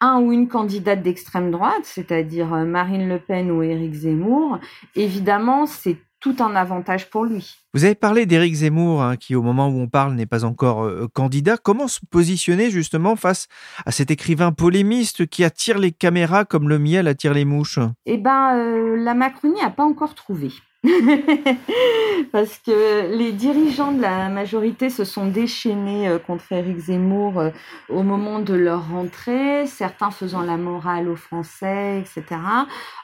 un 0.00 0.20
ou 0.20 0.32
une 0.32 0.46
candidate 0.46 1.02
d'extrême 1.02 1.50
droite, 1.50 1.82
c'est-à-dire 1.82 2.54
euh, 2.54 2.64
Marine 2.64 3.08
Le 3.08 3.18
Pen 3.18 3.50
ou 3.50 3.64
Éric 3.64 3.94
Zemmour, 3.94 4.60
évidemment, 4.94 5.66
c'est 5.66 5.96
tout 6.24 6.42
un 6.42 6.56
avantage 6.56 7.10
pour 7.10 7.26
lui. 7.26 7.58
Vous 7.74 7.84
avez 7.84 7.94
parlé 7.94 8.24
d'Éric 8.24 8.54
Zemmour, 8.54 9.02
hein, 9.02 9.16
qui 9.16 9.34
au 9.34 9.42
moment 9.42 9.68
où 9.68 9.78
on 9.78 9.88
parle 9.88 10.14
n'est 10.14 10.24
pas 10.24 10.46
encore 10.46 10.82
euh, 10.82 11.06
candidat. 11.12 11.58
Comment 11.58 11.86
se 11.86 12.00
positionner 12.10 12.70
justement 12.70 13.14
face 13.14 13.46
à 13.84 13.90
cet 13.90 14.10
écrivain 14.10 14.50
polémiste 14.50 15.26
qui 15.26 15.44
attire 15.44 15.78
les 15.78 15.92
caméras 15.92 16.46
comme 16.46 16.70
le 16.70 16.78
miel 16.78 17.08
attire 17.08 17.34
les 17.34 17.44
mouches? 17.44 17.78
Eh 18.06 18.16
ben, 18.16 18.56
euh, 18.56 18.96
la 18.96 19.12
Macronie 19.12 19.60
n'a 19.60 19.68
pas 19.68 19.84
encore 19.84 20.14
trouvé. 20.14 20.48
Parce 22.32 22.58
que 22.58 23.16
les 23.16 23.32
dirigeants 23.32 23.92
de 23.92 24.02
la 24.02 24.28
majorité 24.28 24.90
se 24.90 25.04
sont 25.04 25.26
déchaînés 25.26 26.08
euh, 26.08 26.18
contre 26.18 26.52
Éric 26.52 26.76
Zemmour 26.78 27.40
euh, 27.40 27.50
au 27.88 28.02
moment 28.02 28.38
de 28.38 28.52
leur 28.52 28.90
rentrée, 28.90 29.66
certains 29.66 30.10
faisant 30.10 30.42
la 30.42 30.58
morale 30.58 31.08
aux 31.08 31.16
Français, 31.16 32.00
etc. 32.00 32.38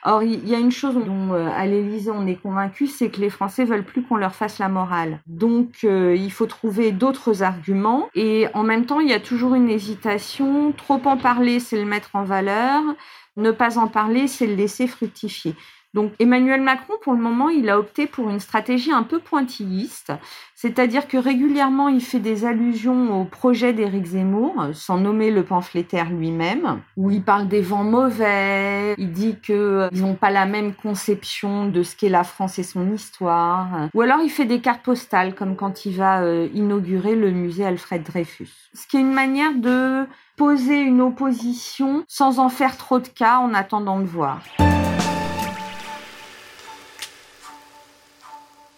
Or, 0.04 0.22
il 0.22 0.46
y 0.46 0.54
a 0.54 0.58
une 0.58 0.72
chose 0.72 0.94
dont 0.94 1.32
euh, 1.32 1.48
à 1.56 1.64
l'Élysée 1.64 2.10
on 2.10 2.26
est 2.26 2.36
convaincu, 2.36 2.86
c'est 2.86 3.08
que 3.08 3.20
les 3.20 3.30
Français 3.30 3.64
veulent 3.64 3.84
plus 3.84 4.02
qu'on 4.02 4.16
leur 4.16 4.34
fasse 4.34 4.58
la 4.58 4.68
morale. 4.68 5.20
Donc, 5.26 5.82
il 5.82 6.32
faut 6.32 6.46
trouver 6.46 6.92
d'autres 6.92 7.42
arguments. 7.42 8.08
Et 8.14 8.46
en 8.54 8.62
même 8.62 8.84
temps, 8.84 9.00
il 9.00 9.08
y 9.08 9.14
a 9.14 9.20
toujours 9.20 9.54
une 9.54 9.70
hésitation. 9.70 10.72
Trop 10.72 11.00
en 11.04 11.16
parler, 11.16 11.60
c'est 11.60 11.78
le 11.78 11.86
mettre 11.86 12.10
en 12.14 12.24
valeur. 12.24 12.82
Ne 13.36 13.52
pas 13.52 13.78
en 13.78 13.86
parler, 13.86 14.26
c'est 14.26 14.46
le 14.46 14.54
laisser 14.54 14.86
fructifier. 14.86 15.54
Donc 15.92 16.12
Emmanuel 16.20 16.60
Macron, 16.60 16.94
pour 17.02 17.14
le 17.14 17.18
moment, 17.18 17.48
il 17.48 17.68
a 17.68 17.78
opté 17.78 18.06
pour 18.06 18.30
une 18.30 18.38
stratégie 18.38 18.92
un 18.92 19.02
peu 19.02 19.18
pointilliste, 19.18 20.12
c'est-à-dire 20.54 21.08
que 21.08 21.16
régulièrement, 21.16 21.88
il 21.88 22.00
fait 22.00 22.20
des 22.20 22.44
allusions 22.44 23.20
au 23.20 23.24
projet 23.24 23.72
d'Éric 23.72 24.06
Zemmour, 24.06 24.68
sans 24.72 24.98
nommer 24.98 25.32
le 25.32 25.42
pamphlétaire 25.42 26.10
lui-même, 26.10 26.80
où 26.96 27.10
il 27.10 27.22
parle 27.22 27.48
des 27.48 27.60
vents 27.60 27.82
mauvais, 27.82 28.94
il 28.98 29.10
dit 29.10 29.36
qu'ils 29.44 29.88
n'ont 29.94 30.14
pas 30.14 30.30
la 30.30 30.46
même 30.46 30.74
conception 30.74 31.66
de 31.66 31.82
ce 31.82 31.96
qu'est 31.96 32.08
la 32.08 32.24
France 32.24 32.60
et 32.60 32.62
son 32.62 32.92
histoire, 32.92 33.88
ou 33.92 34.02
alors 34.02 34.20
il 34.20 34.30
fait 34.30 34.44
des 34.44 34.60
cartes 34.60 34.84
postales, 34.84 35.34
comme 35.34 35.56
quand 35.56 35.86
il 35.86 35.96
va 35.96 36.22
euh, 36.22 36.48
inaugurer 36.54 37.16
le 37.16 37.32
musée 37.32 37.64
Alfred 37.64 38.04
Dreyfus. 38.04 38.50
Ce 38.74 38.86
qui 38.86 38.96
est 38.96 39.00
une 39.00 39.12
manière 39.12 39.54
de 39.54 40.06
poser 40.36 40.78
une 40.78 41.00
opposition 41.00 42.04
sans 42.06 42.38
en 42.38 42.48
faire 42.48 42.76
trop 42.76 43.00
de 43.00 43.08
cas 43.08 43.38
en 43.38 43.54
attendant 43.54 43.98
de 43.98 44.06
voir. 44.06 44.40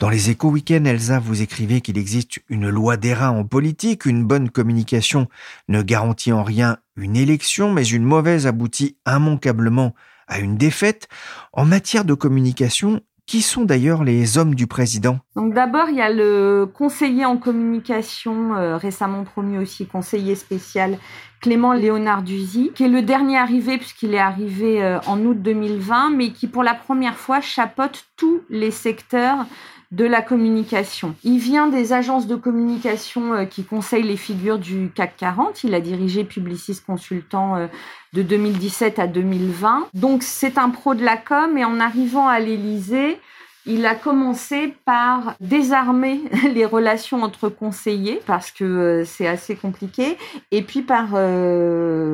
Dans 0.03 0.11
les 0.11 0.31
échos 0.31 0.49
week-ends, 0.49 0.85
Elsa, 0.85 1.21
vous 1.21 1.43
écrivez 1.43 1.81
qu'il 1.81 1.97
existe 1.97 2.41
une 2.49 2.69
loi 2.69 2.97
d'airain 2.97 3.31
en 3.31 3.45
politique, 3.45 4.05
une 4.05 4.25
bonne 4.25 4.51
communication 4.51 5.29
ne 5.69 5.81
garantit 5.81 6.33
en 6.33 6.43
rien 6.43 6.79
une 6.97 7.15
élection, 7.15 7.71
mais 7.71 7.85
une 7.85 8.03
mauvaise 8.03 8.49
aboutit 8.49 8.97
immanquablement 9.07 9.95
à 10.27 10.41
une 10.41 10.57
défaite. 10.57 11.07
En 11.53 11.65
matière 11.65 12.05
de 12.05 12.15
communication, 12.15 13.01
qui 13.27 13.43
sont 13.43 13.65
d'ailleurs 13.65 14.03
les 14.03 14.39
hommes 14.39 14.57
du 14.57 14.67
président? 14.67 15.21
Donc 15.37 15.55
d'abord, 15.55 15.89
il 15.89 15.95
y 15.95 16.03
a 16.03 16.11
le 16.11 16.67
conseiller 16.67 17.25
en 17.25 17.37
communication, 17.37 18.57
euh, 18.57 18.77
récemment 18.77 19.23
promu 19.23 19.59
aussi 19.59 19.87
conseiller 19.87 20.35
spécial, 20.35 20.99
Clément 21.41 21.75
Léonard 21.75 22.25
Duzy, 22.25 22.73
qui 22.75 22.83
est 22.83 22.89
le 22.89 23.03
dernier 23.03 23.39
arrivé 23.39 23.79
puisqu'il 23.79 24.15
est 24.15 24.19
arrivé 24.19 24.83
euh, 24.83 24.99
en 25.07 25.21
août 25.21 25.41
2020, 25.41 26.11
mais 26.11 26.33
qui 26.33 26.49
pour 26.49 26.65
la 26.65 26.75
première 26.75 27.17
fois 27.17 27.41
chapeaute 27.41 28.07
tous 28.17 28.43
les 28.51 28.73
secteurs 28.73 29.47
de 29.93 30.07
la 30.07 30.23
communication. 30.23 31.15
Il 31.23 31.39
vient 31.39 31.69
des 31.69 31.93
agences 31.93 32.27
de 32.27 32.35
communication 32.35 33.35
euh, 33.35 33.45
qui 33.45 33.63
conseillent 33.63 34.03
les 34.03 34.17
figures 34.17 34.59
du 34.59 34.91
CAC 34.95 35.17
40. 35.19 35.65
Il 35.65 35.75
a 35.75 35.81
dirigé 35.81 36.25
Publicis 36.25 36.81
Consultant 36.85 37.57
euh, 37.57 37.67
de 38.15 38.23
2017 38.23 38.99
à 38.99 39.07
2020. 39.07 39.89
Donc 39.93 40.23
c'est 40.23 40.57
un 40.57 40.71
pro 40.71 40.95
de 40.95 41.05
la 41.05 41.19
com 41.19 41.59
et 41.59 41.65
en 41.67 41.79
arrivant 41.79 42.27
à 42.27 42.41
l'Élysée, 42.41 43.21
il 43.67 43.85
a 43.85 43.95
commencé 43.95 44.75
par 44.87 45.35
désarmer 45.41 46.23
les 46.55 46.65
relations 46.65 47.23
entre 47.23 47.51
conseillers 47.51 48.21
parce 48.27 48.51
que 48.51 48.65
euh, 48.65 49.05
c'est 49.05 49.29
assez 49.29 49.57
compliqué 49.57 50.17
et 50.51 50.63
puis 50.63 50.81
par 50.81 51.09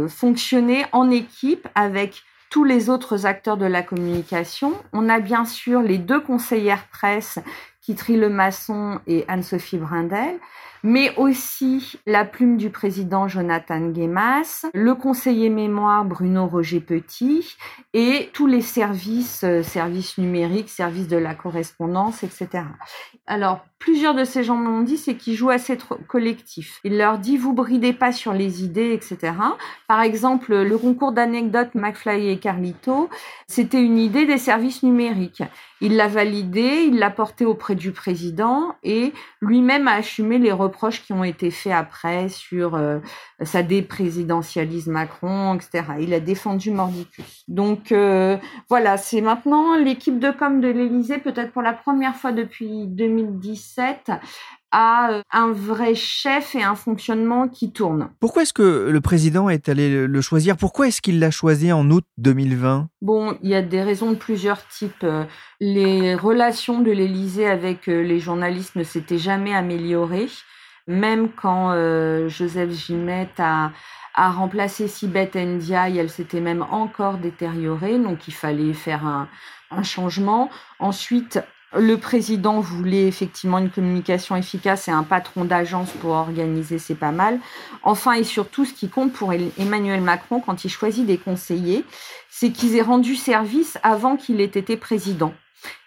fonctionner 0.08 0.84
en 0.90 1.10
équipe 1.12 1.68
avec 1.76 2.24
tous 2.50 2.64
les 2.64 2.90
autres 2.90 3.26
acteurs 3.26 3.56
de 3.56 3.66
la 3.66 3.82
communication. 3.82 4.72
On 4.92 5.08
a 5.08 5.20
bien 5.20 5.44
sûr 5.44 5.82
les 5.82 5.98
deux 5.98 6.20
conseillères 6.20 6.86
presse, 6.88 7.38
Kitry 7.88 8.18
Lemasson 8.18 9.00
et 9.06 9.24
Anne-Sophie 9.28 9.78
Brindel 9.78 10.38
mais 10.82 11.14
aussi 11.16 11.98
la 12.06 12.24
plume 12.24 12.56
du 12.56 12.70
président 12.70 13.28
Jonathan 13.28 13.80
Guémas, 13.88 14.66
le 14.74 14.94
conseiller 14.94 15.48
mémoire 15.48 16.04
Bruno 16.04 16.46
Roger 16.46 16.80
Petit 16.80 17.56
et 17.94 18.30
tous 18.32 18.46
les 18.46 18.62
services, 18.62 19.42
euh, 19.44 19.62
services 19.62 20.18
numériques, 20.18 20.68
services 20.68 21.08
de 21.08 21.16
la 21.16 21.34
correspondance, 21.34 22.22
etc. 22.22 22.64
Alors, 23.26 23.60
plusieurs 23.78 24.14
de 24.14 24.24
ces 24.24 24.44
gens 24.44 24.56
m'ont 24.56 24.82
dit, 24.82 24.96
c'est 24.96 25.16
qu'ils 25.16 25.34
jouent 25.34 25.50
assez 25.50 25.76
collectif. 26.06 26.80
Il 26.84 26.96
leur 26.96 27.18
dit, 27.18 27.36
vous 27.36 27.52
bridez 27.52 27.92
pas 27.92 28.12
sur 28.12 28.32
les 28.32 28.64
idées, 28.64 28.92
etc. 28.92 29.32
Par 29.86 30.00
exemple, 30.00 30.54
le 30.54 30.78
concours 30.78 31.12
d'anecdotes 31.12 31.74
McFly 31.74 32.28
et 32.28 32.38
Carlito, 32.38 33.08
c'était 33.46 33.82
une 33.82 33.98
idée 33.98 34.26
des 34.26 34.38
services 34.38 34.82
numériques. 34.82 35.42
Il 35.80 35.96
l'a 35.96 36.08
validé, 36.08 36.84
il 36.88 36.98
l'a 36.98 37.10
porté 37.10 37.44
auprès 37.44 37.74
du 37.74 37.92
président 37.92 38.74
et 38.82 39.12
lui-même 39.40 39.86
a 39.88 39.94
assumé 39.94 40.38
les 40.38 40.52
reproches 40.52 41.02
qui 41.02 41.12
ont 41.12 41.24
été 41.24 41.50
faits 41.50 41.72
après 41.72 42.28
sur 42.28 42.74
euh, 42.74 42.98
sa 43.42 43.62
déprésidentialise 43.62 44.88
Macron, 44.88 45.54
etc. 45.54 45.84
Il 46.00 46.12
a 46.14 46.20
défendu 46.20 46.70
Mordicus. 46.70 47.44
Donc 47.48 47.92
euh, 47.92 48.36
voilà, 48.68 48.96
c'est 48.96 49.20
maintenant 49.20 49.76
l'équipe 49.76 50.18
de 50.18 50.30
com 50.30 50.60
de 50.60 50.68
l'Élysée, 50.68 51.18
peut-être 51.18 51.52
pour 51.52 51.62
la 51.62 51.72
première 51.72 52.16
fois 52.16 52.32
depuis 52.32 52.86
2017, 52.86 54.10
à 54.70 55.10
euh, 55.10 55.22
un 55.32 55.52
vrai 55.52 55.94
chef 55.94 56.54
et 56.54 56.62
un 56.62 56.74
fonctionnement 56.74 57.48
qui 57.48 57.72
tourne. 57.72 58.10
Pourquoi 58.20 58.42
est-ce 58.42 58.52
que 58.52 58.88
le 58.90 59.00
président 59.00 59.48
est 59.48 59.68
allé 59.68 60.06
le 60.06 60.20
choisir? 60.20 60.56
Pourquoi 60.56 60.88
est-ce 60.88 61.00
qu'il 61.00 61.18
l'a 61.18 61.30
choisi 61.30 61.72
en 61.72 61.90
août 61.90 62.04
2020 62.18 62.88
Bon, 63.02 63.36
il 63.42 63.50
y 63.50 63.54
a 63.54 63.62
des 63.62 63.82
raisons 63.82 64.12
de 64.12 64.16
plusieurs 64.16 64.66
types. 64.68 65.06
Les 65.60 66.14
relations 66.14 66.80
de 66.80 66.90
l'Élysée 66.90 67.48
avec 67.48 67.86
les 67.86 68.18
journalistes 68.18 68.76
ne 68.76 68.84
s'étaient 68.84 69.18
jamais 69.18 69.54
améliorées. 69.54 70.28
Même 70.86 71.28
quand 71.30 71.72
Joseph 72.28 72.70
Gilmette 72.70 73.38
a, 73.38 73.72
a 74.14 74.30
remplacé 74.30 74.88
Sibeth 74.88 75.36
Ndiaye, 75.36 75.98
elle 75.98 76.10
s'était 76.10 76.40
même 76.40 76.64
encore 76.70 77.18
détériorée, 77.18 77.98
donc 77.98 78.26
il 78.26 78.34
fallait 78.34 78.72
faire 78.72 79.06
un, 79.06 79.28
un 79.70 79.82
changement. 79.82 80.50
Ensuite, 80.78 81.40
le 81.76 81.96
président 81.96 82.60
voulait 82.60 83.06
effectivement 83.06 83.58
une 83.58 83.70
communication 83.70 84.36
efficace 84.36 84.88
et 84.88 84.90
un 84.90 85.02
patron 85.02 85.44
d'agence 85.44 85.90
pour 86.00 86.12
organiser, 86.12 86.78
c'est 86.78 86.94
pas 86.94 87.12
mal. 87.12 87.38
Enfin 87.82 88.12
et 88.12 88.24
surtout, 88.24 88.64
ce 88.64 88.72
qui 88.72 88.88
compte 88.88 89.12
pour 89.12 89.32
Emmanuel 89.58 90.00
Macron 90.00 90.40
quand 90.40 90.64
il 90.64 90.70
choisit 90.70 91.04
des 91.04 91.18
conseillers, 91.18 91.84
c'est 92.30 92.50
qu'ils 92.50 92.76
aient 92.76 92.82
rendu 92.82 93.16
service 93.16 93.78
avant 93.82 94.16
qu'il 94.16 94.40
ait 94.40 94.44
été 94.44 94.76
président. 94.76 95.34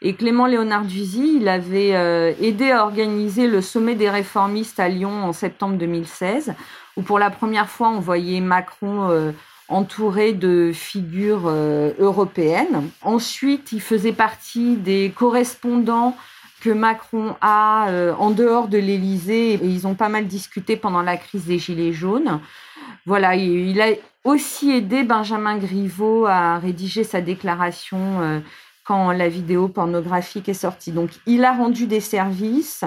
Et 0.01 0.15
Clément 0.15 0.47
Léonard 0.47 0.83
Duzy, 0.83 1.37
il 1.37 1.47
avait 1.47 1.95
euh, 1.95 2.33
aidé 2.41 2.71
à 2.71 2.83
organiser 2.83 3.47
le 3.47 3.61
sommet 3.61 3.95
des 3.95 4.09
réformistes 4.09 4.79
à 4.79 4.89
Lyon 4.89 5.23
en 5.23 5.33
septembre 5.33 5.77
2016, 5.77 6.53
où 6.97 7.01
pour 7.01 7.19
la 7.19 7.29
première 7.29 7.69
fois 7.69 7.89
on 7.89 7.99
voyait 7.99 8.41
Macron 8.41 9.09
euh, 9.09 9.31
entouré 9.71 10.33
de 10.33 10.71
figures 10.73 11.47
euh, 11.47 11.93
européennes. 11.99 12.89
Ensuite, 13.01 13.71
il 13.71 13.81
faisait 13.81 14.13
partie 14.13 14.75
des 14.75 15.11
correspondants 15.15 16.15
que 16.61 16.69
Macron 16.69 17.35
a 17.41 17.87
en 18.19 18.29
dehors 18.29 18.67
de 18.67 18.77
l'Élysée 18.77 19.53
et 19.53 19.65
ils 19.65 19.87
ont 19.87 19.95
pas 19.95 20.09
mal 20.09 20.27
discuté 20.27 20.75
pendant 20.75 21.01
la 21.01 21.17
crise 21.17 21.45
des 21.45 21.57
Gilets 21.57 21.91
jaunes. 21.91 22.39
Voilà, 23.07 23.35
il 23.35 23.81
a 23.81 23.87
aussi 24.23 24.69
aidé 24.69 25.01
Benjamin 25.01 25.57
Griveaux 25.57 26.27
à 26.27 26.59
rédiger 26.59 27.03
sa 27.03 27.19
déclaration 27.19 28.43
quand 28.83 29.11
la 29.11 29.29
vidéo 29.29 29.67
pornographique 29.67 30.49
est 30.49 30.53
sortie. 30.53 30.91
Donc, 30.91 31.11
il 31.25 31.45
a 31.45 31.53
rendu 31.53 31.87
des 31.87 31.99
services, 31.99 32.83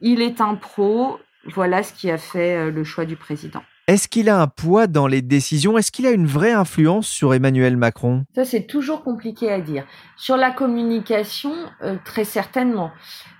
il 0.00 0.20
est 0.20 0.40
un 0.40 0.54
pro. 0.54 1.18
Voilà 1.54 1.82
ce 1.82 1.92
qui 1.92 2.10
a 2.10 2.18
fait 2.18 2.56
euh, 2.56 2.70
le 2.70 2.84
choix 2.84 3.04
du 3.04 3.16
président. 3.16 3.62
Est-ce 3.86 4.08
qu'il 4.08 4.30
a 4.30 4.40
un 4.40 4.46
poids 4.46 4.86
dans 4.86 5.06
les 5.06 5.20
décisions? 5.20 5.76
Est-ce 5.76 5.92
qu'il 5.92 6.06
a 6.06 6.10
une 6.10 6.26
vraie 6.26 6.52
influence 6.52 7.06
sur 7.06 7.34
Emmanuel 7.34 7.76
Macron? 7.76 8.24
Ça, 8.34 8.46
c'est 8.46 8.66
toujours 8.66 9.02
compliqué 9.02 9.52
à 9.52 9.60
dire. 9.60 9.84
Sur 10.16 10.38
la 10.38 10.50
communication, 10.50 11.52
euh, 11.82 11.96
très 12.02 12.24
certainement, 12.24 12.92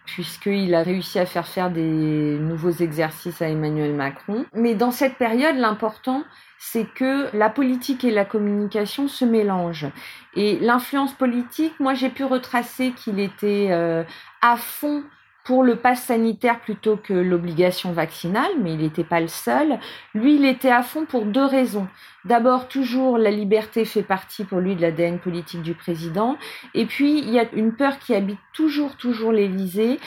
puisqu'il 0.04 0.74
a 0.74 0.82
réussi 0.82 1.18
à 1.18 1.24
faire 1.24 1.48
faire 1.48 1.70
des 1.70 2.38
nouveaux 2.38 2.72
exercices 2.72 3.40
à 3.40 3.48
Emmanuel 3.48 3.94
Macron. 3.94 4.44
Mais 4.54 4.74
dans 4.74 4.90
cette 4.90 5.16
période, 5.16 5.56
l'important, 5.56 6.24
c'est 6.58 6.86
que 6.94 7.34
la 7.34 7.48
politique 7.48 8.04
et 8.04 8.10
la 8.10 8.26
communication 8.26 9.08
se 9.08 9.24
mélangent. 9.24 9.90
Et 10.34 10.58
l'influence 10.60 11.14
politique, 11.14 11.72
moi 11.80 11.94
j'ai 11.94 12.10
pu 12.10 12.24
retracer 12.24 12.92
qu'il 12.92 13.18
était 13.18 13.68
euh, 13.70 14.04
à 14.42 14.56
fond 14.56 15.04
pour 15.44 15.62
le 15.62 15.76
pass 15.76 16.02
sanitaire 16.02 16.60
plutôt 16.60 16.96
que 16.96 17.12
l'obligation 17.12 17.92
vaccinale, 17.92 18.50
mais 18.60 18.72
il 18.72 18.80
n'était 18.80 19.04
pas 19.04 19.20
le 19.20 19.28
seul. 19.28 19.78
Lui, 20.14 20.36
il 20.36 20.44
était 20.44 20.70
à 20.70 20.82
fond 20.82 21.04
pour 21.04 21.26
deux 21.26 21.44
raisons. 21.44 21.86
D'abord, 22.24 22.68
toujours, 22.68 23.18
la 23.18 23.30
liberté 23.30 23.84
fait 23.84 24.02
partie 24.02 24.44
pour 24.44 24.60
lui 24.60 24.76
de 24.76 24.82
l'ADN 24.82 25.18
politique 25.18 25.62
du 25.62 25.74
président. 25.74 26.36
Et 26.72 26.86
puis, 26.86 27.18
il 27.18 27.30
y 27.30 27.38
a 27.38 27.46
une 27.52 27.74
peur 27.74 27.98
qui 27.98 28.14
habite 28.14 28.38
toujours, 28.52 28.96
toujours 28.96 29.32
l'Élysée, 29.32 29.98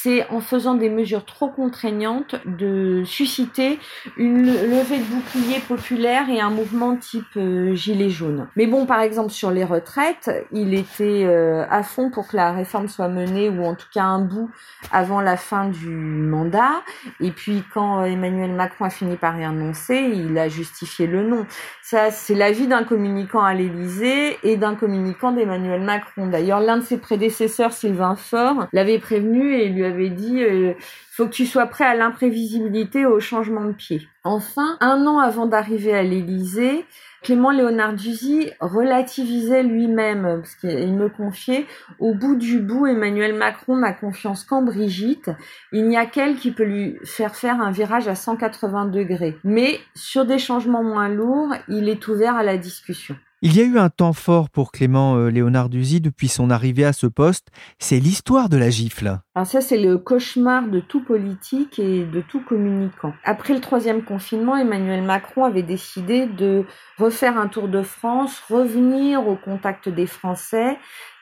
c'est 0.00 0.28
en 0.30 0.40
faisant 0.40 0.74
des 0.74 0.90
mesures 0.90 1.24
trop 1.24 1.48
contraignantes 1.48 2.36
de 2.44 3.02
susciter 3.04 3.80
une 4.16 4.46
levée 4.46 4.98
de 4.98 5.04
bouclier 5.04 5.58
populaire 5.66 6.30
et 6.30 6.40
un 6.40 6.50
mouvement 6.50 6.94
type 6.94 7.36
euh, 7.36 7.74
gilet 7.74 8.08
jaune. 8.08 8.46
Mais 8.54 8.66
bon, 8.66 8.86
par 8.86 9.00
exemple 9.00 9.30
sur 9.30 9.50
les 9.50 9.64
retraites, 9.64 10.30
il 10.52 10.74
était 10.74 11.24
euh, 11.24 11.64
à 11.68 11.82
fond 11.82 12.10
pour 12.10 12.28
que 12.28 12.36
la 12.36 12.52
réforme 12.52 12.86
soit 12.86 13.08
menée 13.08 13.48
ou 13.48 13.64
en 13.64 13.74
tout 13.74 13.88
cas 13.92 14.04
un 14.04 14.20
bout 14.20 14.50
avant 14.92 15.20
la 15.20 15.36
fin 15.36 15.68
du 15.68 15.88
mandat. 15.88 16.82
Et 17.18 17.32
puis 17.32 17.64
quand 17.74 18.04
Emmanuel 18.04 18.52
Macron 18.52 18.84
a 18.84 18.90
fini 18.90 19.16
par 19.16 19.36
y 19.40 19.44
annoncer, 19.44 19.96
il 19.96 20.38
a 20.38 20.48
justifié 20.48 21.08
le 21.08 21.24
non. 21.24 21.44
Ça, 21.82 22.10
c'est 22.10 22.34
l'avis 22.34 22.66
d'un 22.66 22.84
communicant 22.84 23.42
à 23.42 23.54
l'Élysée 23.54 24.36
et 24.42 24.56
d'un 24.56 24.74
communicant 24.74 25.32
d'Emmanuel 25.32 25.80
Macron. 25.80 26.26
D'ailleurs, 26.26 26.60
l'un 26.60 26.76
de 26.76 26.82
ses 26.82 26.98
prédécesseurs, 26.98 27.72
Sylvain 27.72 28.14
Faure, 28.14 28.66
l'avait 28.72 28.98
prévenu 28.98 29.54
et 29.54 29.68
lui 29.68 29.84
avait 29.84 30.10
dit 30.10 30.42
euh, 30.42 30.74
faut 31.18 31.26
que 31.26 31.34
tu 31.34 31.46
sois 31.46 31.66
prêt 31.66 31.84
à 31.84 31.96
l'imprévisibilité, 31.96 33.04
au 33.04 33.18
changement 33.18 33.64
de 33.64 33.72
pied. 33.72 34.06
Enfin, 34.22 34.76
un 34.78 35.04
an 35.04 35.18
avant 35.18 35.46
d'arriver 35.46 35.92
à 35.92 36.04
l'Élysée, 36.04 36.86
Clément 37.22 37.50
Léonard 37.50 37.94
Duzy 37.94 38.52
relativisait 38.60 39.64
lui-même, 39.64 40.40
parce 40.40 40.54
qu'il 40.54 40.94
me 40.94 41.08
confiait, 41.08 41.66
au 41.98 42.14
bout 42.14 42.36
du 42.36 42.60
bout, 42.60 42.86
Emmanuel 42.86 43.34
Macron 43.34 43.78
n'a 43.78 43.92
confiance 43.92 44.44
qu'en 44.44 44.62
Brigitte. 44.62 45.32
Il 45.72 45.88
n'y 45.88 45.96
a 45.96 46.06
qu'elle 46.06 46.36
qui 46.36 46.52
peut 46.52 46.62
lui 46.62 46.96
faire 47.02 47.34
faire 47.34 47.60
un 47.60 47.72
virage 47.72 48.06
à 48.06 48.14
180 48.14 48.84
degrés. 48.84 49.36
Mais 49.42 49.80
sur 49.96 50.24
des 50.24 50.38
changements 50.38 50.84
moins 50.84 51.08
lourds, 51.08 51.52
il 51.66 51.88
est 51.88 52.06
ouvert 52.06 52.36
à 52.36 52.44
la 52.44 52.58
discussion. 52.58 53.16
Il 53.40 53.56
y 53.56 53.60
a 53.60 53.64
eu 53.64 53.78
un 53.78 53.88
temps 53.88 54.12
fort 54.12 54.50
pour 54.50 54.72
Clément 54.72 55.16
euh, 55.16 55.28
Léonard 55.28 55.68
Duzy 55.68 56.00
depuis 56.00 56.26
son 56.26 56.50
arrivée 56.50 56.84
à 56.84 56.92
ce 56.92 57.06
poste, 57.06 57.46
c'est 57.78 58.00
l'histoire 58.00 58.48
de 58.48 58.56
la 58.56 58.68
gifle. 58.68 59.20
Alors 59.36 59.46
ça, 59.46 59.60
c'est 59.60 59.78
le 59.78 59.96
cauchemar 59.96 60.66
de 60.66 60.80
tout 60.80 61.04
politique 61.04 61.78
et 61.78 62.04
de 62.04 62.20
tout 62.20 62.40
communicant. 62.40 63.12
Après 63.22 63.54
le 63.54 63.60
troisième 63.60 64.02
confinement, 64.02 64.56
Emmanuel 64.56 65.02
Macron 65.02 65.44
avait 65.44 65.62
décidé 65.62 66.26
de 66.26 66.64
refaire 66.98 67.38
un 67.38 67.46
tour 67.46 67.68
de 67.68 67.82
France, 67.82 68.42
revenir 68.50 69.28
au 69.28 69.36
contact 69.36 69.88
des 69.88 70.06
Français, 70.06 70.76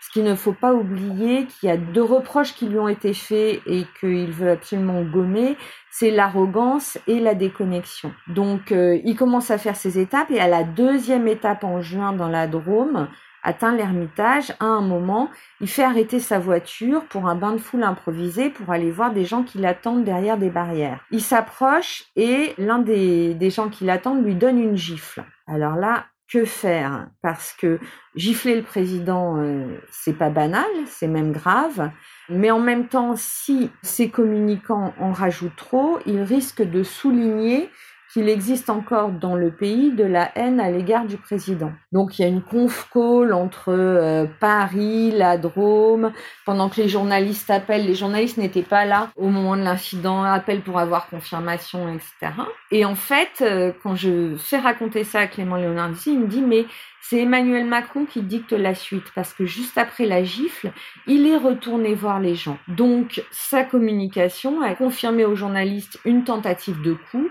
ce 0.06 0.12
qu'il 0.12 0.24
ne 0.24 0.36
faut 0.36 0.52
pas 0.52 0.72
oublier 0.72 1.46
qu'il 1.46 1.68
y 1.68 1.72
a 1.72 1.76
deux 1.76 2.02
reproches 2.02 2.54
qui 2.54 2.66
lui 2.66 2.78
ont 2.78 2.86
été 2.86 3.12
faits 3.12 3.60
et 3.66 3.84
qu'il 3.98 4.30
veut 4.30 4.50
absolument 4.50 5.02
gommer, 5.02 5.56
c'est 5.90 6.12
l'arrogance 6.12 6.96
et 7.08 7.18
la 7.18 7.34
déconnexion. 7.34 8.12
Donc 8.28 8.70
euh, 8.70 9.00
il 9.04 9.16
commence 9.16 9.50
à 9.50 9.58
faire 9.58 9.74
ses 9.74 9.98
étapes 9.98 10.30
et 10.30 10.38
à 10.38 10.46
la 10.46 10.62
deuxième 10.62 11.26
étape 11.26 11.64
en 11.64 11.80
juin 11.80 12.12
dans 12.12 12.28
la 12.28 12.46
Drôme, 12.46 13.08
atteint 13.42 13.74
l'Ermitage, 13.74 14.52
à 14.60 14.66
un 14.66 14.80
moment, 14.80 15.28
il 15.60 15.68
fait 15.68 15.82
arrêter 15.82 16.20
sa 16.20 16.38
voiture 16.38 17.04
pour 17.06 17.26
un 17.26 17.34
bain 17.34 17.52
de 17.52 17.58
foule 17.58 17.82
improvisé 17.82 18.50
pour 18.50 18.70
aller 18.70 18.92
voir 18.92 19.12
des 19.12 19.24
gens 19.24 19.42
qui 19.42 19.58
l'attendent 19.58 20.04
derrière 20.04 20.38
des 20.38 20.50
barrières. 20.50 21.04
Il 21.10 21.20
s'approche 21.20 22.04
et 22.14 22.54
l'un 22.58 22.78
des, 22.78 23.34
des 23.34 23.50
gens 23.50 23.70
qui 23.70 23.84
l'attendent 23.84 24.24
lui 24.24 24.36
donne 24.36 24.60
une 24.60 24.76
gifle. 24.76 25.24
Alors 25.48 25.74
là, 25.74 26.06
que 26.30 26.44
faire? 26.44 27.08
Parce 27.22 27.52
que 27.52 27.78
gifler 28.14 28.56
le 28.56 28.62
président, 28.62 29.38
euh, 29.38 29.78
c'est 29.90 30.16
pas 30.16 30.30
banal, 30.30 30.66
c'est 30.86 31.08
même 31.08 31.32
grave. 31.32 31.90
Mais 32.28 32.50
en 32.50 32.58
même 32.58 32.88
temps, 32.88 33.14
si 33.16 33.70
ces 33.82 34.10
communicants 34.10 34.94
en 34.98 35.12
rajoutent 35.12 35.56
trop, 35.56 35.98
ils 36.06 36.22
risquent 36.22 36.68
de 36.68 36.82
souligner 36.82 37.70
qu'il 38.16 38.30
existe 38.30 38.70
encore 38.70 39.10
dans 39.10 39.36
le 39.36 39.50
pays 39.50 39.92
de 39.92 40.02
la 40.02 40.30
haine 40.38 40.58
à 40.58 40.70
l'égard 40.70 41.04
du 41.04 41.18
président. 41.18 41.70
Donc 41.92 42.18
il 42.18 42.22
y 42.22 42.24
a 42.24 42.28
une 42.28 42.40
conf 42.40 42.88
call 42.90 43.34
entre 43.34 43.68
euh, 43.68 44.24
Paris, 44.40 45.10
la 45.10 45.36
Drôme, 45.36 46.12
pendant 46.46 46.70
que 46.70 46.80
les 46.80 46.88
journalistes 46.88 47.50
appellent. 47.50 47.84
Les 47.84 47.94
journalistes 47.94 48.38
n'étaient 48.38 48.62
pas 48.62 48.86
là 48.86 49.10
au 49.16 49.28
moment 49.28 49.54
de 49.54 49.60
l'incident, 49.60 50.22
appellent 50.22 50.62
pour 50.62 50.78
avoir 50.78 51.10
confirmation, 51.10 51.92
etc. 51.92 52.32
Et 52.70 52.86
en 52.86 52.94
fait, 52.94 53.42
euh, 53.42 53.70
quand 53.82 53.96
je 53.96 54.34
fais 54.38 54.60
raconter 54.60 55.04
ça 55.04 55.20
à 55.20 55.26
Clément 55.26 55.56
Léonardzi, 55.56 56.12
il 56.12 56.20
me 56.20 56.26
dit 56.26 56.40
mais 56.40 56.64
c'est 57.02 57.18
Emmanuel 57.18 57.66
Macron 57.66 58.06
qui 58.06 58.22
dicte 58.22 58.52
la 58.52 58.74
suite 58.74 59.12
parce 59.14 59.34
que 59.34 59.44
juste 59.44 59.76
après 59.76 60.06
la 60.06 60.24
gifle, 60.24 60.72
il 61.06 61.26
est 61.26 61.36
retourné 61.36 61.94
voir 61.94 62.18
les 62.18 62.34
gens. 62.34 62.56
Donc 62.66 63.22
sa 63.30 63.62
communication 63.62 64.62
a 64.62 64.74
confirmé 64.74 65.26
aux 65.26 65.36
journalistes 65.36 66.00
une 66.06 66.24
tentative 66.24 66.80
de 66.80 66.96
coup 67.10 67.28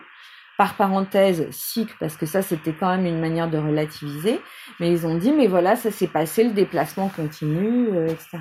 par 0.58 0.76
parenthèse 0.76 1.48
sic 1.52 1.90
parce 2.00 2.16
que 2.16 2.26
ça 2.26 2.42
c'était 2.42 2.74
quand 2.74 2.90
même 2.90 3.06
une 3.06 3.20
manière 3.20 3.50
de 3.50 3.58
relativiser. 3.58 4.40
Mais 4.80 4.92
ils 4.92 5.06
ont 5.06 5.18
dit 5.18 5.32
mais 5.32 5.48
voilà 5.48 5.76
ça 5.76 5.92
s'est 5.92 6.08
passé 6.08 6.44
le 6.44 6.52
déplacement 6.52 7.10
continue 7.10 7.90
euh, 7.90 8.08
etc 8.08 8.40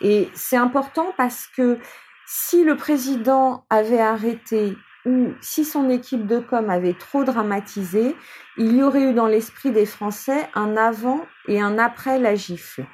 et 0.00 0.28
c'est 0.34 0.56
important 0.56 1.12
parce 1.16 1.46
que 1.46 1.78
si 2.26 2.64
le 2.64 2.76
président 2.76 3.64
avait 3.70 4.00
arrêté 4.00 4.76
ou 5.04 5.32
si 5.40 5.64
son 5.64 5.90
équipe 5.90 6.26
de 6.26 6.38
com 6.38 6.70
avait 6.70 6.94
trop 6.94 7.24
dramatisé 7.24 8.14
il 8.56 8.76
y 8.76 8.82
aurait 8.82 9.02
eu 9.02 9.14
dans 9.14 9.26
l'esprit 9.26 9.70
des 9.70 9.86
Français 9.86 10.48
un 10.54 10.76
avant 10.76 11.26
et 11.48 11.60
un 11.60 11.78
après 11.78 12.18
la 12.18 12.34
gifle 12.34 12.84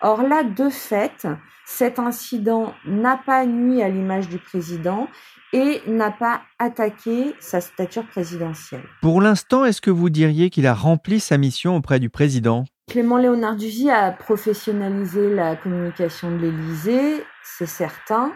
or 0.00 0.22
là 0.22 0.42
de 0.44 0.68
fait 0.68 1.26
cet 1.66 1.98
incident 1.98 2.72
n'a 2.86 3.18
pas 3.18 3.44
nuit 3.44 3.82
à 3.82 3.88
l'image 3.88 4.28
du 4.28 4.38
président 4.38 5.06
et 5.52 5.82
n'a 5.86 6.10
pas 6.10 6.40
attaqué 6.58 7.34
sa 7.40 7.60
stature 7.60 8.06
présidentielle. 8.06 8.84
Pour 9.02 9.20
l'instant, 9.20 9.64
est-ce 9.64 9.80
que 9.80 9.90
vous 9.90 10.10
diriez 10.10 10.50
qu'il 10.50 10.66
a 10.66 10.74
rempli 10.74 11.20
sa 11.20 11.36
mission 11.36 11.76
auprès 11.76 12.00
du 12.00 12.10
président? 12.10 12.64
Clément 12.88 13.18
Léonard 13.18 13.56
Duzy 13.56 13.90
a 13.90 14.10
professionnalisé 14.12 15.34
la 15.34 15.56
communication 15.56 16.30
de 16.30 16.38
l'Élysée, 16.38 17.22
c'est 17.42 17.66
certain. 17.66 18.32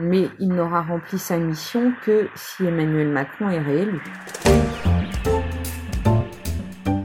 mais 0.00 0.28
il 0.38 0.48
n'aura 0.48 0.82
rempli 0.82 1.18
sa 1.18 1.36
mission 1.38 1.92
que 2.04 2.28
si 2.36 2.64
Emmanuel 2.64 3.08
Macron 3.08 3.50
est 3.50 3.58
réélu. 3.58 4.00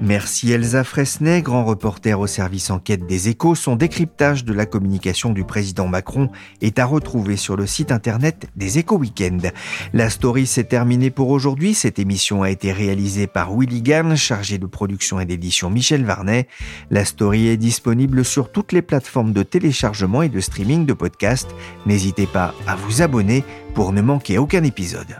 Merci 0.05 0.51
Elsa 0.51 0.83
Fresnay, 0.83 1.41
grand 1.41 1.63
reporter 1.63 2.19
au 2.19 2.27
service 2.27 2.71
enquête 2.71 3.07
des 3.07 3.29
échos. 3.29 3.55
Son 3.55 3.77
décryptage 3.77 4.43
de 4.43 4.51
la 4.51 4.65
communication 4.65 5.29
du 5.29 5.45
président 5.45 5.87
Macron 5.87 6.29
est 6.59 6.77
à 6.77 6.85
retrouver 6.85 7.37
sur 7.37 7.55
le 7.55 7.65
site 7.65 7.89
internet 7.89 8.47
des 8.57 8.79
échos 8.79 8.97
Weekend. 8.97 9.53
La 9.93 10.09
story 10.09 10.45
s'est 10.45 10.65
terminée 10.65 11.09
pour 11.09 11.29
aujourd'hui. 11.29 11.73
Cette 11.73 11.99
émission 11.99 12.43
a 12.43 12.49
été 12.49 12.73
réalisée 12.73 13.27
par 13.27 13.57
Willy 13.57 13.81
Gann, 13.81 14.17
chargé 14.17 14.57
de 14.57 14.65
production 14.65 15.21
et 15.21 15.25
d'édition 15.25 15.69
Michel 15.69 16.03
Varnet. 16.03 16.49
La 16.91 17.05
story 17.05 17.47
est 17.47 17.55
disponible 17.55 18.25
sur 18.25 18.51
toutes 18.51 18.73
les 18.73 18.81
plateformes 18.81 19.31
de 19.31 19.43
téléchargement 19.43 20.21
et 20.21 20.27
de 20.27 20.41
streaming 20.41 20.85
de 20.85 20.91
podcasts. 20.91 21.55
N'hésitez 21.85 22.27
pas 22.27 22.53
à 22.67 22.75
vous 22.75 23.01
abonner 23.01 23.45
pour 23.73 23.93
ne 23.93 24.01
manquer 24.01 24.37
aucun 24.37 24.65
épisode. 24.65 25.15